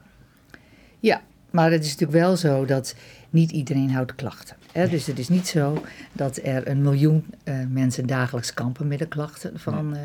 Ja, 1.00 1.22
maar 1.50 1.70
het 1.70 1.84
is 1.84 1.90
natuurlijk 1.90 2.18
wel 2.18 2.36
zo 2.36 2.64
dat 2.64 2.94
niet 3.30 3.50
iedereen 3.50 3.90
houdt 3.90 4.14
klachten. 4.14 4.56
Hè? 4.72 4.88
Dus 4.88 5.06
het 5.06 5.18
is 5.18 5.28
niet 5.28 5.46
zo 5.46 5.82
dat 6.12 6.38
er 6.42 6.68
een 6.68 6.82
miljoen 6.82 7.24
uh, 7.44 7.54
mensen 7.68 8.06
dagelijks 8.06 8.54
kampen 8.54 8.88
met 8.88 8.98
de 8.98 9.08
klachten 9.08 9.60
van 9.60 9.96
uh, 9.96 10.00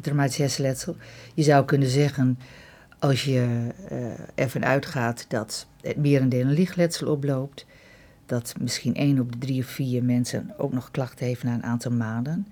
traumatisch 0.00 0.36
hersenletsel. 0.36 0.96
Je 1.34 1.42
zou 1.42 1.64
kunnen 1.64 1.88
zeggen, 1.88 2.38
als 2.98 3.24
je 3.24 3.68
uh, 3.92 4.06
ervan 4.34 4.64
uitgaat 4.64 5.24
dat 5.28 5.66
het 5.80 5.96
merendeel 5.96 6.46
een 6.46 6.52
lichtletsel 6.52 7.08
oploopt, 7.08 7.66
dat 8.26 8.54
misschien 8.60 8.94
één 8.94 9.18
op 9.18 9.32
de 9.32 9.38
drie 9.38 9.62
of 9.62 9.66
vier 9.66 10.04
mensen 10.04 10.54
ook 10.56 10.72
nog 10.72 10.90
klachten 10.90 11.26
heeft 11.26 11.42
na 11.42 11.54
een 11.54 11.62
aantal 11.62 11.92
maanden, 11.92 12.46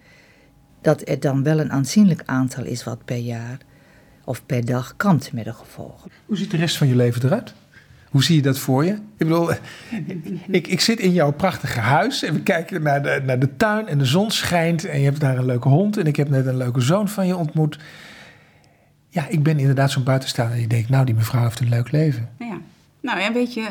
dat 0.80 1.08
er 1.08 1.20
dan 1.20 1.42
wel 1.42 1.60
een 1.60 1.72
aanzienlijk 1.72 2.22
aantal 2.24 2.64
is 2.64 2.84
wat 2.84 3.04
per 3.04 3.16
jaar 3.16 3.58
of 4.24 4.46
per 4.46 4.64
dag 4.64 4.96
kampt 4.96 5.32
met 5.32 5.44
de 5.44 5.52
gevolgen. 5.52 6.10
Hoe 6.26 6.36
ziet 6.36 6.50
de 6.50 6.56
rest 6.56 6.76
van 6.76 6.88
je 6.88 6.96
leven 6.96 7.24
eruit? 7.24 7.54
Hoe 8.10 8.22
zie 8.22 8.36
je 8.36 8.42
dat 8.42 8.58
voor 8.58 8.84
je? 8.84 8.92
Ik 8.92 9.00
bedoel, 9.16 9.50
ik, 10.58 10.66
ik 10.66 10.80
zit 10.80 11.00
in 11.00 11.12
jouw 11.12 11.32
prachtige 11.32 11.80
huis 11.80 12.22
en 12.22 12.34
we 12.34 12.42
kijken 12.42 12.82
naar 12.82 13.02
de, 13.02 13.22
naar 13.24 13.38
de 13.38 13.56
tuin 13.56 13.86
en 13.86 13.98
de 13.98 14.04
zon 14.04 14.30
schijnt 14.30 14.84
en 14.84 14.98
je 14.98 15.04
hebt 15.04 15.20
daar 15.20 15.38
een 15.38 15.46
leuke 15.46 15.68
hond 15.68 15.96
en 15.96 16.06
ik 16.06 16.16
heb 16.16 16.28
net 16.28 16.46
een 16.46 16.56
leuke 16.56 16.80
zoon 16.80 17.08
van 17.08 17.26
je 17.26 17.36
ontmoet. 17.36 17.78
Ja, 19.08 19.26
ik 19.28 19.42
ben 19.42 19.58
inderdaad 19.58 19.90
zo'n 19.90 20.04
buitenstaander 20.04 20.58
en 20.58 20.68
denkt, 20.68 20.88
nou, 20.88 21.04
die 21.04 21.14
mevrouw 21.14 21.42
heeft 21.42 21.60
een 21.60 21.68
leuk 21.68 21.90
leven. 21.90 22.28
Ja, 22.38 22.58
nou 23.00 23.20
ja, 23.20 23.32
weet 23.32 23.54
je, 23.54 23.68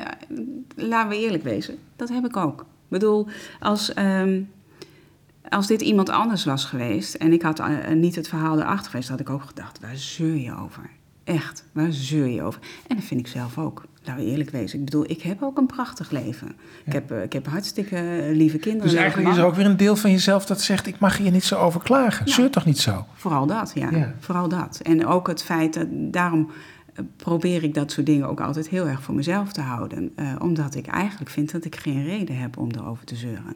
laten 0.75 1.09
we 1.09 1.23
eerlijk 1.23 1.43
wezen, 1.43 1.77
dat 1.95 2.09
heb 2.09 2.25
ik 2.25 2.37
ook. 2.37 2.59
Ik 2.61 2.65
bedoel, 2.87 3.27
als, 3.59 3.97
um, 3.97 4.49
als 5.49 5.67
dit 5.67 5.81
iemand 5.81 6.09
anders 6.09 6.45
was 6.45 6.65
geweest 6.65 7.13
en 7.13 7.33
ik 7.33 7.41
had 7.41 7.59
uh, 7.59 7.67
niet 7.93 8.15
het 8.15 8.27
verhaal 8.27 8.59
erachter 8.59 8.91
geweest, 8.91 9.09
had 9.09 9.19
ik 9.19 9.29
ook 9.29 9.43
gedacht, 9.43 9.79
waar 9.79 9.95
zeur 9.95 10.35
je 10.35 10.55
over? 10.55 10.89
Echt, 11.23 11.63
waar 11.71 11.91
zeur 11.91 12.27
je 12.27 12.43
over? 12.43 12.61
En 12.87 12.95
dat 12.95 13.05
vind 13.05 13.19
ik 13.19 13.27
zelf 13.27 13.57
ook. 13.57 13.85
We 14.15 14.25
eerlijk 14.25 14.49
wezen. 14.49 14.79
Ik 14.79 14.85
bedoel, 14.85 15.09
ik 15.09 15.21
heb 15.21 15.43
ook 15.43 15.57
een 15.57 15.65
prachtig 15.65 16.11
leven. 16.11 16.47
Ik, 16.85 16.93
heb, 16.93 17.11
eh, 17.11 17.23
ik 17.23 17.33
heb 17.33 17.47
hartstikke 17.47 18.29
lieve 18.33 18.57
kinderen. 18.57 18.89
Dus 18.89 18.99
eigenlijk 18.99 19.29
is 19.29 19.37
er 19.37 19.45
ook 19.45 19.55
weer 19.55 19.65
een 19.65 19.77
deel 19.77 19.95
van 19.95 20.11
jezelf 20.11 20.45
dat 20.45 20.61
zegt... 20.61 20.87
ik 20.87 20.99
mag 20.99 21.17
hier 21.17 21.31
niet 21.31 21.43
zo 21.43 21.59
over 21.59 21.81
klagen. 21.81 22.25
Ja. 22.25 22.33
Zeur 22.33 22.49
toch 22.49 22.65
niet 22.65 22.79
zo? 22.79 23.05
Vooral 23.13 23.45
dat, 23.45 23.71
ja. 23.75 24.13
Vooral 24.19 24.49
dat. 24.49 24.79
En 24.83 25.05
ook 25.05 25.27
het 25.27 25.43
feit, 25.43 25.73
dat, 25.73 25.87
daarom 25.91 26.49
eh, 26.93 27.03
probeer 27.15 27.63
ik 27.63 27.73
dat 27.73 27.91
soort 27.91 28.05
dingen 28.05 28.27
ook 28.27 28.41
altijd 28.41 28.69
heel 28.69 28.87
erg 28.87 29.01
voor 29.01 29.15
mezelf 29.15 29.51
te 29.51 29.61
houden. 29.61 30.11
Uh, 30.15 30.35
omdat 30.39 30.75
ik 30.75 30.87
eigenlijk 30.87 31.31
vind 31.31 31.51
dat 31.51 31.65
ik 31.65 31.75
geen 31.75 32.03
reden 32.03 32.37
heb 32.37 32.57
om 32.57 32.71
erover 32.71 33.05
te 33.05 33.15
zeuren. 33.15 33.55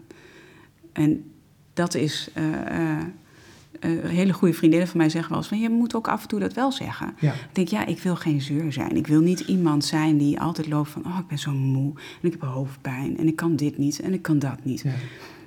En 0.93 1.31
dat 1.73 1.93
is... 1.93 2.29
Uh, 2.37 2.43
uh, 2.79 2.97
hele 4.07 4.33
goede 4.33 4.53
vriendinnen 4.53 4.87
van 4.87 4.97
mij 4.97 5.09
zeggen 5.09 5.29
wel 5.29 5.39
eens 5.39 5.47
van... 5.47 5.59
je 5.59 5.69
moet 5.69 5.95
ook 5.95 6.07
af 6.07 6.21
en 6.21 6.27
toe 6.27 6.39
dat 6.39 6.53
wel 6.53 6.71
zeggen. 6.71 7.15
Ik 7.19 7.33
denk, 7.51 7.67
ja, 7.67 7.85
ik 7.85 7.99
wil 7.99 8.15
geen 8.15 8.41
zeur 8.41 8.73
zijn. 8.73 8.95
Ik 8.95 9.07
wil 9.07 9.21
niet 9.21 9.39
iemand 9.39 9.85
zijn 9.85 10.17
die 10.17 10.39
altijd 10.39 10.67
loopt 10.67 10.89
van... 10.89 11.05
oh, 11.05 11.17
ik 11.19 11.27
ben 11.27 11.39
zo 11.39 11.51
moe 11.51 11.93
en 12.21 12.27
ik 12.27 12.31
heb 12.31 12.41
hoofdpijn 12.41 13.17
en 13.17 13.27
ik 13.27 13.35
kan 13.35 13.55
dit 13.55 13.77
niet 13.77 13.99
en 13.99 14.13
ik 14.13 14.21
kan 14.21 14.39
dat 14.39 14.63
niet. 14.63 14.81
Ja. 14.81 14.91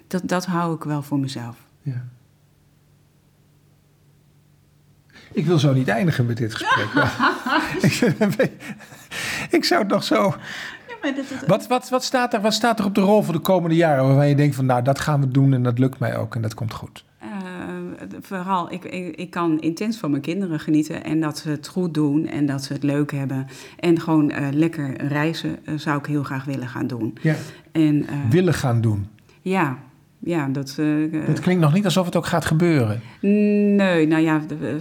Dat, 0.07 0.23
dat 0.25 0.47
hou 0.47 0.75
ik 0.75 0.85
wel 0.85 1.03
voor 1.03 1.19
mezelf. 1.19 1.57
Ja. 1.83 2.05
Ik 5.33 5.47
wil 5.47 5.59
zo 5.59 5.73
niet 5.73 5.89
eindigen 5.89 6.27
met 6.27 6.37
dit 6.37 6.55
gesprek. 6.55 6.89
ik, 8.39 8.53
ik 9.51 9.65
zou 9.65 9.83
het 9.83 9.91
nog 9.91 10.05
zo... 10.05 10.35
Wat, 11.47 11.67
wat, 11.67 11.89
wat, 11.89 12.05
staat 12.05 12.35
er, 12.35 12.41
wat 12.41 12.55
staat 12.55 12.79
er 12.79 12.85
op 12.85 12.95
de 12.95 13.01
rol 13.01 13.23
voor 13.23 13.35
de 13.35 13.41
komende 13.41 13.77
jaren 13.77 14.05
waarvan 14.07 14.29
je 14.29 14.35
denkt 14.35 14.55
van 14.55 14.67
nou 14.67 14.83
dat 14.83 15.01
gaan 15.01 15.21
we 15.21 15.29
doen 15.29 15.53
en 15.53 15.63
dat 15.63 15.79
lukt 15.79 15.99
mij 15.99 16.17
ook 16.17 16.35
en 16.35 16.43
dat 16.43 16.55
komt 16.55 16.73
goed? 16.73 17.05
Vooral, 18.21 18.73
ik, 18.73 18.85
ik, 18.85 19.17
ik, 19.17 19.31
kan 19.31 19.61
intens 19.61 19.99
van 19.99 20.11
mijn 20.11 20.23
kinderen 20.23 20.61
genieten 20.61 21.05
en 21.05 21.21
dat 21.21 21.39
ze 21.39 21.49
het 21.49 21.69
goed 21.69 21.95
doen 21.95 22.27
en 22.27 22.47
dat 22.47 22.65
ze 22.65 22.73
het 22.73 22.83
leuk 22.83 23.13
hebben. 23.13 23.47
En 23.79 24.01
gewoon 24.01 24.33
lekker 24.53 25.07
reizen 25.07 25.59
zou 25.77 25.99
ik 25.99 26.07
heel 26.07 26.23
graag 26.23 26.45
willen 26.45 26.69
gaan 26.69 26.87
doen. 26.87 27.19
Ja. 27.23 27.35
En, 27.73 28.07
willen 28.31 28.55
gaan 28.55 28.81
doen? 28.81 29.07
Ja, 29.43 29.79
ja, 30.27 30.49
dat... 30.49 30.77
Uh, 30.81 31.13
het 31.27 31.41
klinkt 31.41 31.63
nog 31.63 31.73
niet 31.73 31.85
alsof 31.85 32.05
het 32.05 32.17
ook 32.17 32.27
gaat 32.27 32.45
gebeuren. 32.45 33.01
Nee, 33.21 34.07
nou 34.07 34.23
ja, 34.23 34.41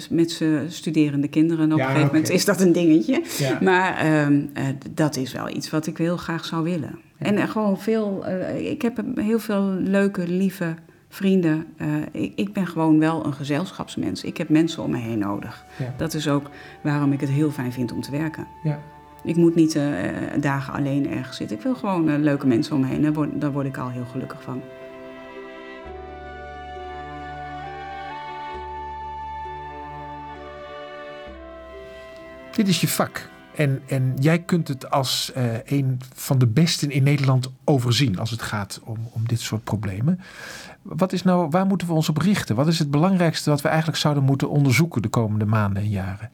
met 0.09 0.31
z'n 0.31 0.65
studerende 0.67 1.27
kinderen 1.27 1.71
op 1.71 1.79
een 1.79 1.85
gegeven 1.85 2.05
moment 2.05 2.29
is 2.29 2.45
dat 2.45 2.61
een 2.61 2.71
dingetje. 2.71 3.21
Maar 3.61 3.97
ehm, 3.97 4.41
eh, 4.53 4.63
dat 4.91 5.15
is 5.15 5.33
wel 5.33 5.49
iets 5.49 5.69
wat 5.69 5.87
ik 5.87 5.97
heel 5.97 6.17
graag 6.17 6.45
zou 6.45 6.63
willen. 6.63 6.99
En 7.17 7.47
gewoon 7.47 7.79
veel... 7.79 8.25
ik 8.57 8.81
heb 8.81 9.01
heel 9.15 9.39
veel 9.39 9.63
leuke, 9.79 10.27
lieve 10.27 10.75
vrienden. 11.15 11.65
Ik, 12.11 12.33
ik, 12.35 12.53
ben 12.53 12.67
gewoon 12.67 12.99
wel 12.99 13.25
een 13.25 13.33
gezelschapsmens. 13.33 14.23
Ik 14.23 14.37
heb 14.37 14.49
mensen 14.49 14.83
om 14.83 14.91
me 14.91 14.97
heen 14.97 15.19
nodig. 15.19 15.65
Dat 15.97 16.13
is 16.13 16.27
ook 16.27 16.49
waarom 16.83 17.11
ik 17.11 17.19
het 17.19 17.29
heel 17.29 17.51
fijn 17.51 17.71
vind 17.71 17.91
om 17.91 18.01
te 18.01 18.11
werken. 18.11 18.47
Ja. 18.63 18.79
Ik 19.23 19.35
moet 19.35 19.55
niet 19.55 19.79
dagen 20.39 20.73
alleen 20.73 21.09
ergens 21.09 21.37
zitten. 21.37 21.57
Ik 21.57 21.63
wil 21.63 21.75
gewoon 21.75 22.23
leuke 22.23 22.47
mensen 22.47 22.75
om 22.75 22.81
me 22.81 22.87
heen. 22.87 23.01
Daar 23.01 23.13
word, 23.13 23.41
daar 23.41 23.51
word 23.51 23.65
ik 23.65 23.77
al 23.77 23.89
heel 23.89 24.05
gelukkig 24.05 24.41
van. 24.41 24.61
Dit 32.55 32.67
is 32.67 32.81
je 32.81 32.87
vak. 32.87 33.29
En, 33.55 33.81
en 33.87 34.13
jij 34.19 34.39
kunt 34.39 34.67
het 34.67 34.91
als 34.91 35.31
uh, 35.37 35.43
een 35.65 35.99
van 36.13 36.37
de 36.37 36.47
besten 36.47 36.91
in 36.91 37.03
Nederland 37.03 37.51
overzien 37.63 38.19
als 38.19 38.31
het 38.31 38.41
gaat 38.41 38.81
om, 38.83 38.97
om 39.11 39.27
dit 39.27 39.39
soort 39.39 39.63
problemen. 39.63 40.19
Wat 40.85 41.13
is 41.13 41.23
nou, 41.23 41.49
waar 41.49 41.65
moeten 41.65 41.87
we 41.87 41.93
ons 41.93 42.09
op 42.09 42.17
richten? 42.17 42.55
Wat 42.55 42.67
is 42.67 42.79
het 42.79 42.91
belangrijkste 42.91 43.49
wat 43.49 43.61
we 43.61 43.67
eigenlijk 43.67 43.97
zouden 43.97 44.23
moeten 44.23 44.49
onderzoeken 44.49 45.01
de 45.01 45.07
komende 45.07 45.45
maanden 45.45 45.83
en 45.83 45.89
jaren? 45.89 46.31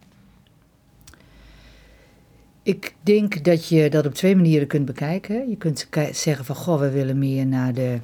Ik 2.63 2.95
denk 3.01 3.43
dat 3.43 3.67
je 3.67 3.89
dat 3.89 4.05
op 4.05 4.13
twee 4.13 4.35
manieren 4.35 4.67
kunt 4.67 4.85
bekijken. 4.85 5.49
Je 5.49 5.57
kunt 5.57 5.87
zeggen 6.11 6.45
van 6.45 6.55
goh, 6.55 6.79
we 6.79 6.89
willen 6.89 7.19
meer 7.19 7.45
naar 7.45 7.73
de 7.73 7.99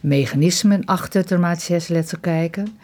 mechanismen 0.00 0.84
achter 0.84 1.40
hersenletsel 1.40 2.18
kijken. 2.20 2.78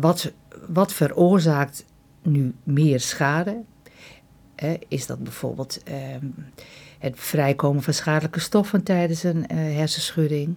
Wat, 0.00 0.32
wat 0.66 0.92
veroorzaakt 0.92 1.84
nu 2.22 2.54
meer 2.62 3.00
schade? 3.00 3.62
is 4.88 5.06
dat 5.06 5.22
bijvoorbeeld 5.22 5.82
ehm, 5.82 6.26
het 6.98 7.14
vrijkomen 7.16 7.82
van 7.82 7.94
schadelijke 7.94 8.40
stoffen 8.40 8.82
tijdens 8.82 9.22
een 9.22 9.44
uh, 9.52 9.76
hersenschudding? 9.76 10.56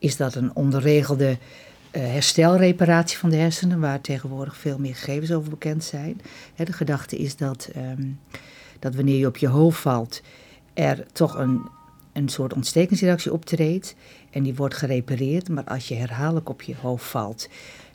Is 0.00 0.16
dat 0.16 0.34
een 0.34 0.54
onderregelde 0.54 1.30
uh, 1.30 2.02
herstelreparatie 2.02 3.18
van 3.18 3.30
de 3.30 3.36
hersenen, 3.36 3.80
waar 3.80 4.00
tegenwoordig 4.00 4.56
veel 4.56 4.78
meer 4.78 4.94
gegevens 4.94 5.32
over 5.32 5.50
bekend 5.50 5.84
zijn? 5.84 6.20
de 6.56 6.72
gedachte 6.72 7.16
is 7.16 7.36
dat, 7.36 7.70
ehm, 7.74 8.06
dat 8.78 8.94
wanneer 8.94 9.18
je 9.18 9.26
op 9.26 9.36
je 9.36 9.48
hoofd 9.48 9.80
valt, 9.80 10.22
er 10.74 11.06
toch 11.12 11.38
een, 11.38 11.68
een 12.12 12.28
soort 12.28 12.54
ontstekingsreactie 12.54 13.32
optreedt 13.32 13.94
en 14.30 14.42
die 14.42 14.54
wordt 14.54 14.74
gerepareerd. 14.74 15.48
Maar 15.48 15.64
als 15.64 15.88
je 15.88 15.94
herhaaldelijk 15.94 16.48
op 16.48 16.62
je 16.62 16.74
hoofd 16.80 17.06
valt, 17.06 17.48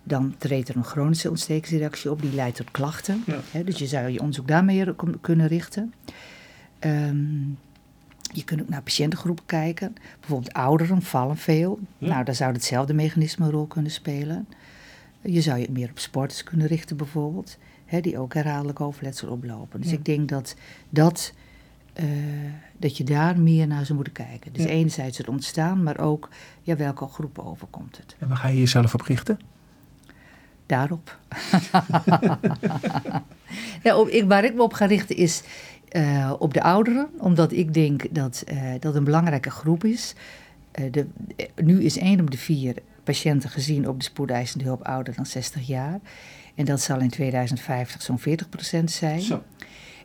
dan 0.03 0.35
treedt 0.37 0.69
er 0.69 0.75
een 0.75 0.83
chronische 0.83 1.29
ontstekingsreactie 1.29 2.11
op, 2.11 2.21
die 2.21 2.33
leidt 2.33 2.57
tot 2.57 2.71
klachten. 2.71 3.23
dus 3.65 3.77
je 3.77 3.87
zou 3.87 4.09
je 4.09 4.19
onderzoek 4.19 4.47
daarmee 4.47 4.95
kunnen 5.21 5.47
richten. 5.47 5.93
Ehm, 6.79 7.17
je 8.35 8.43
kunt 8.43 8.61
ook 8.61 8.69
naar 8.69 8.81
patiëntengroepen 8.81 9.45
kijken. 9.45 9.95
Bijvoorbeeld 10.19 10.53
ouderen 10.53 11.01
vallen 11.01 11.37
veel. 11.37 11.79
Nou, 11.97 12.23
daar 12.23 12.35
zou 12.35 12.53
hetzelfde 12.53 12.93
mechanisme 12.93 13.45
een 13.45 13.51
rol 13.51 13.65
kunnen 13.65 13.91
spelen. 13.91 14.47
Je 15.21 15.41
zou 15.41 15.59
je 15.59 15.67
meer 15.71 15.89
op 15.89 15.99
sporters 15.99 16.43
kunnen 16.43 16.67
richten 16.67 16.97
bijvoorbeeld. 16.97 17.57
die 18.01 18.17
ook 18.17 18.33
herhaaldelijk 18.33 18.81
overletsel 18.81 19.29
oplopen. 19.29 19.81
Dus 19.81 19.91
ik 19.91 20.05
denk 20.05 20.29
dat, 20.29 20.55
dat, 20.89 21.33
uh, 21.99 22.05
dat 22.77 22.97
je 22.97 23.03
daar 23.03 23.39
meer 23.39 23.67
naar 23.67 23.85
zou 23.85 23.95
moeten 23.95 24.13
kijken. 24.13 24.53
Dus 24.53 24.65
enerzijds 24.65 25.17
het 25.17 25.27
ontstaan, 25.27 25.83
maar 25.83 25.99
ook 25.99 26.29
ja, 26.61 26.75
welke 26.75 27.07
groepen 27.07 27.45
overkomt 27.45 27.97
het. 27.97 28.15
En 28.19 28.27
waar 28.27 28.37
ga 28.37 28.47
je 28.47 28.59
jezelf 28.59 28.93
op 28.93 29.01
richten? 29.01 29.39
daarop. 30.65 31.13
ja, 33.83 33.97
op, 33.97 34.07
ik, 34.07 34.23
waar 34.27 34.43
ik 34.43 34.53
me 34.53 34.61
op 34.61 34.73
ga 34.73 34.85
richten 34.85 35.15
is 35.15 35.43
uh, 35.95 36.33
op 36.39 36.53
de 36.53 36.61
ouderen, 36.61 37.09
omdat 37.17 37.51
ik 37.51 37.73
denk 37.73 38.15
dat 38.15 38.43
uh, 38.51 38.59
dat 38.79 38.95
een 38.95 39.03
belangrijke 39.03 39.49
groep 39.49 39.83
is. 39.83 40.13
Uh, 40.79 40.91
de, 40.91 41.05
nu 41.55 41.83
is 41.83 41.97
één 41.97 42.19
op 42.19 42.31
de 42.31 42.37
vier 42.37 42.75
patiënten 43.03 43.49
gezien 43.49 43.87
op 43.87 43.99
de 43.99 44.05
spoedeisende 44.05 44.65
hulp 44.65 44.81
ouder 44.81 45.15
dan 45.15 45.25
60 45.25 45.67
jaar. 45.67 45.99
En 46.55 46.65
dat 46.65 46.81
zal 46.81 46.99
in 46.99 47.09
2050 47.09 48.01
zo'n 48.01 48.19
40% 48.19 48.83
zijn. 48.83 49.21
Zo. 49.21 49.43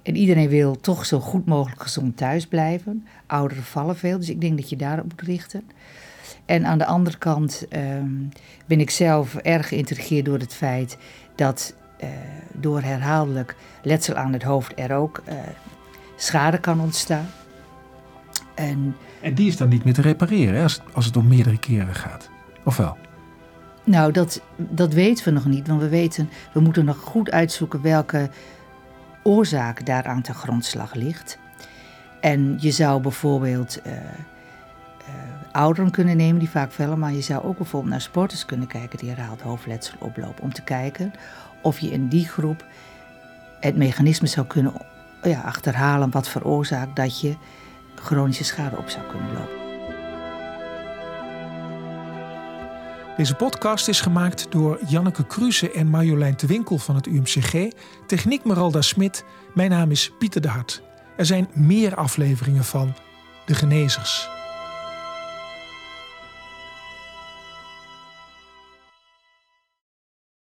En 0.03 0.17
iedereen 0.17 0.49
wil 0.49 0.81
toch 0.81 1.07
zo 1.07 1.21
goed 1.21 1.47
mogelijk 1.47 1.83
gezond 1.83 2.17
thuis 2.17 2.47
blijven. 2.47 3.07
Ouderen 3.27 3.65
vallen 3.65 3.97
veel, 3.97 4.19
dus 4.19 4.31
ik 4.31 4.41
denk 4.41 4.57
dat 4.57 4.71
je 4.71 4.77
daarop 4.77 5.05
moet 5.05 5.23
richten. 5.23 5.63
En 6.45 6.65
aan 6.65 6.79
de 6.79 6.87
andere 6.87 7.19
kant 7.19 7.67
ehm, 7.69 8.13
ben 8.67 8.81
ik 8.81 8.91
zelf 8.91 9.35
erg 9.35 9.69
geïntrigeerd 9.69 10.25
door 10.25 10.39
het 10.39 10.55
feit 10.55 10.97
dat 11.35 11.75
uh, 12.03 12.09
door 12.53 12.83
herhaaldelijk 12.83 13.57
letsel 13.83 14.15
aan 14.15 14.33
het 14.33 14.43
hoofd 14.43 14.73
er 14.77 14.93
ook 14.93 15.23
uh, 15.29 15.35
schade 16.23 16.59
kan 16.59 16.81
ontstaan. 16.81 17.27
En, 18.55 18.97
en 19.21 19.35
die 19.35 19.49
is 19.49 19.57
dan 19.57 19.69
niet 19.69 19.85
meer 19.85 19.95
te 19.95 20.03
repareren 20.03 20.55
hè, 20.55 20.63
als, 20.63 20.73
het, 20.73 20.83
als 20.93 21.07
het 21.07 21.17
om 21.17 21.29
meerdere 21.29 21.59
keren 21.59 21.95
gaat, 21.95 22.31
of 22.65 22.77
wel? 22.77 22.97
Nou, 23.85 24.13
dat, 24.13 24.43
dat 24.57 24.93
weten 24.93 25.25
we 25.25 25.31
nog 25.31 25.45
niet, 25.45 25.69
want 25.69 25.81
we 25.81 25.89
weten, 25.89 26.31
we 26.53 26.61
moeten 26.61 26.85
nog 26.85 26.97
goed 26.97 27.31
uitzoeken 27.31 27.83
welke 27.83 28.31
oorzaak 29.23 29.87
daaraan 29.87 30.23
ten 30.23 30.35
grondslag 30.35 30.95
ligt. 30.95 31.39
En 32.21 32.57
je 32.61 32.71
zou 32.71 33.01
bijvoorbeeld 33.01 33.81
uh, 33.87 33.93
ouderen 35.53 35.91
kunnen 35.91 36.17
nemen 36.17 36.39
die 36.39 36.51
vaak 36.51 36.73
vellen, 36.73 36.99
maar 36.99 37.13
je 37.13 37.21
zou 37.21 37.45
ook 37.45 37.57
bijvoorbeeld 37.57 37.93
naar 37.93 38.01
sporters 38.01 38.47
kunnen 38.47 38.67
kijken 38.67 38.99
die 38.99 39.09
herhaald 39.09 39.41
hoofdletsel 39.41 39.95
oplopen. 39.99 40.43
Om 40.43 40.53
te 40.53 40.63
kijken 40.63 41.13
of 41.63 41.79
je 41.79 41.91
in 41.91 42.09
die 42.09 42.29
groep 42.29 42.65
het 43.61 43.77
mechanisme 43.77 44.27
zou 44.27 44.47
kunnen 44.47 44.73
ja, 45.23 45.41
achterhalen 45.41 46.11
wat 46.11 46.29
veroorzaakt 46.29 46.97
dat 46.97 47.21
je 47.21 47.37
chronische 47.95 48.45
schade 48.45 48.77
op 48.77 48.89
zou 48.89 49.07
kunnen 49.07 49.33
lopen. 49.33 49.61
Deze 53.17 53.35
podcast 53.35 53.89
is 53.89 54.01
gemaakt 54.01 54.47
door 54.51 54.79
Janneke 54.87 55.27
Kruse 55.27 55.73
en 55.73 55.87
Marjolein 55.87 56.35
de 56.37 56.47
Winkel 56.47 56.79
van 56.79 56.95
het 56.95 57.07
UMCG. 57.07 57.73
Techniek 58.07 58.45
Meralda 58.45 58.81
Smit. 58.81 59.25
Mijn 59.55 59.71
naam 59.71 59.91
is 59.91 60.13
Pieter 60.19 60.41
de 60.41 60.49
Hart. 60.49 60.83
Er 61.17 61.27
zijn 61.27 61.49
meer 61.53 61.95
afleveringen 61.95 62.65
van 62.65 62.95
De 63.47 63.55
Genezers. 63.55 64.40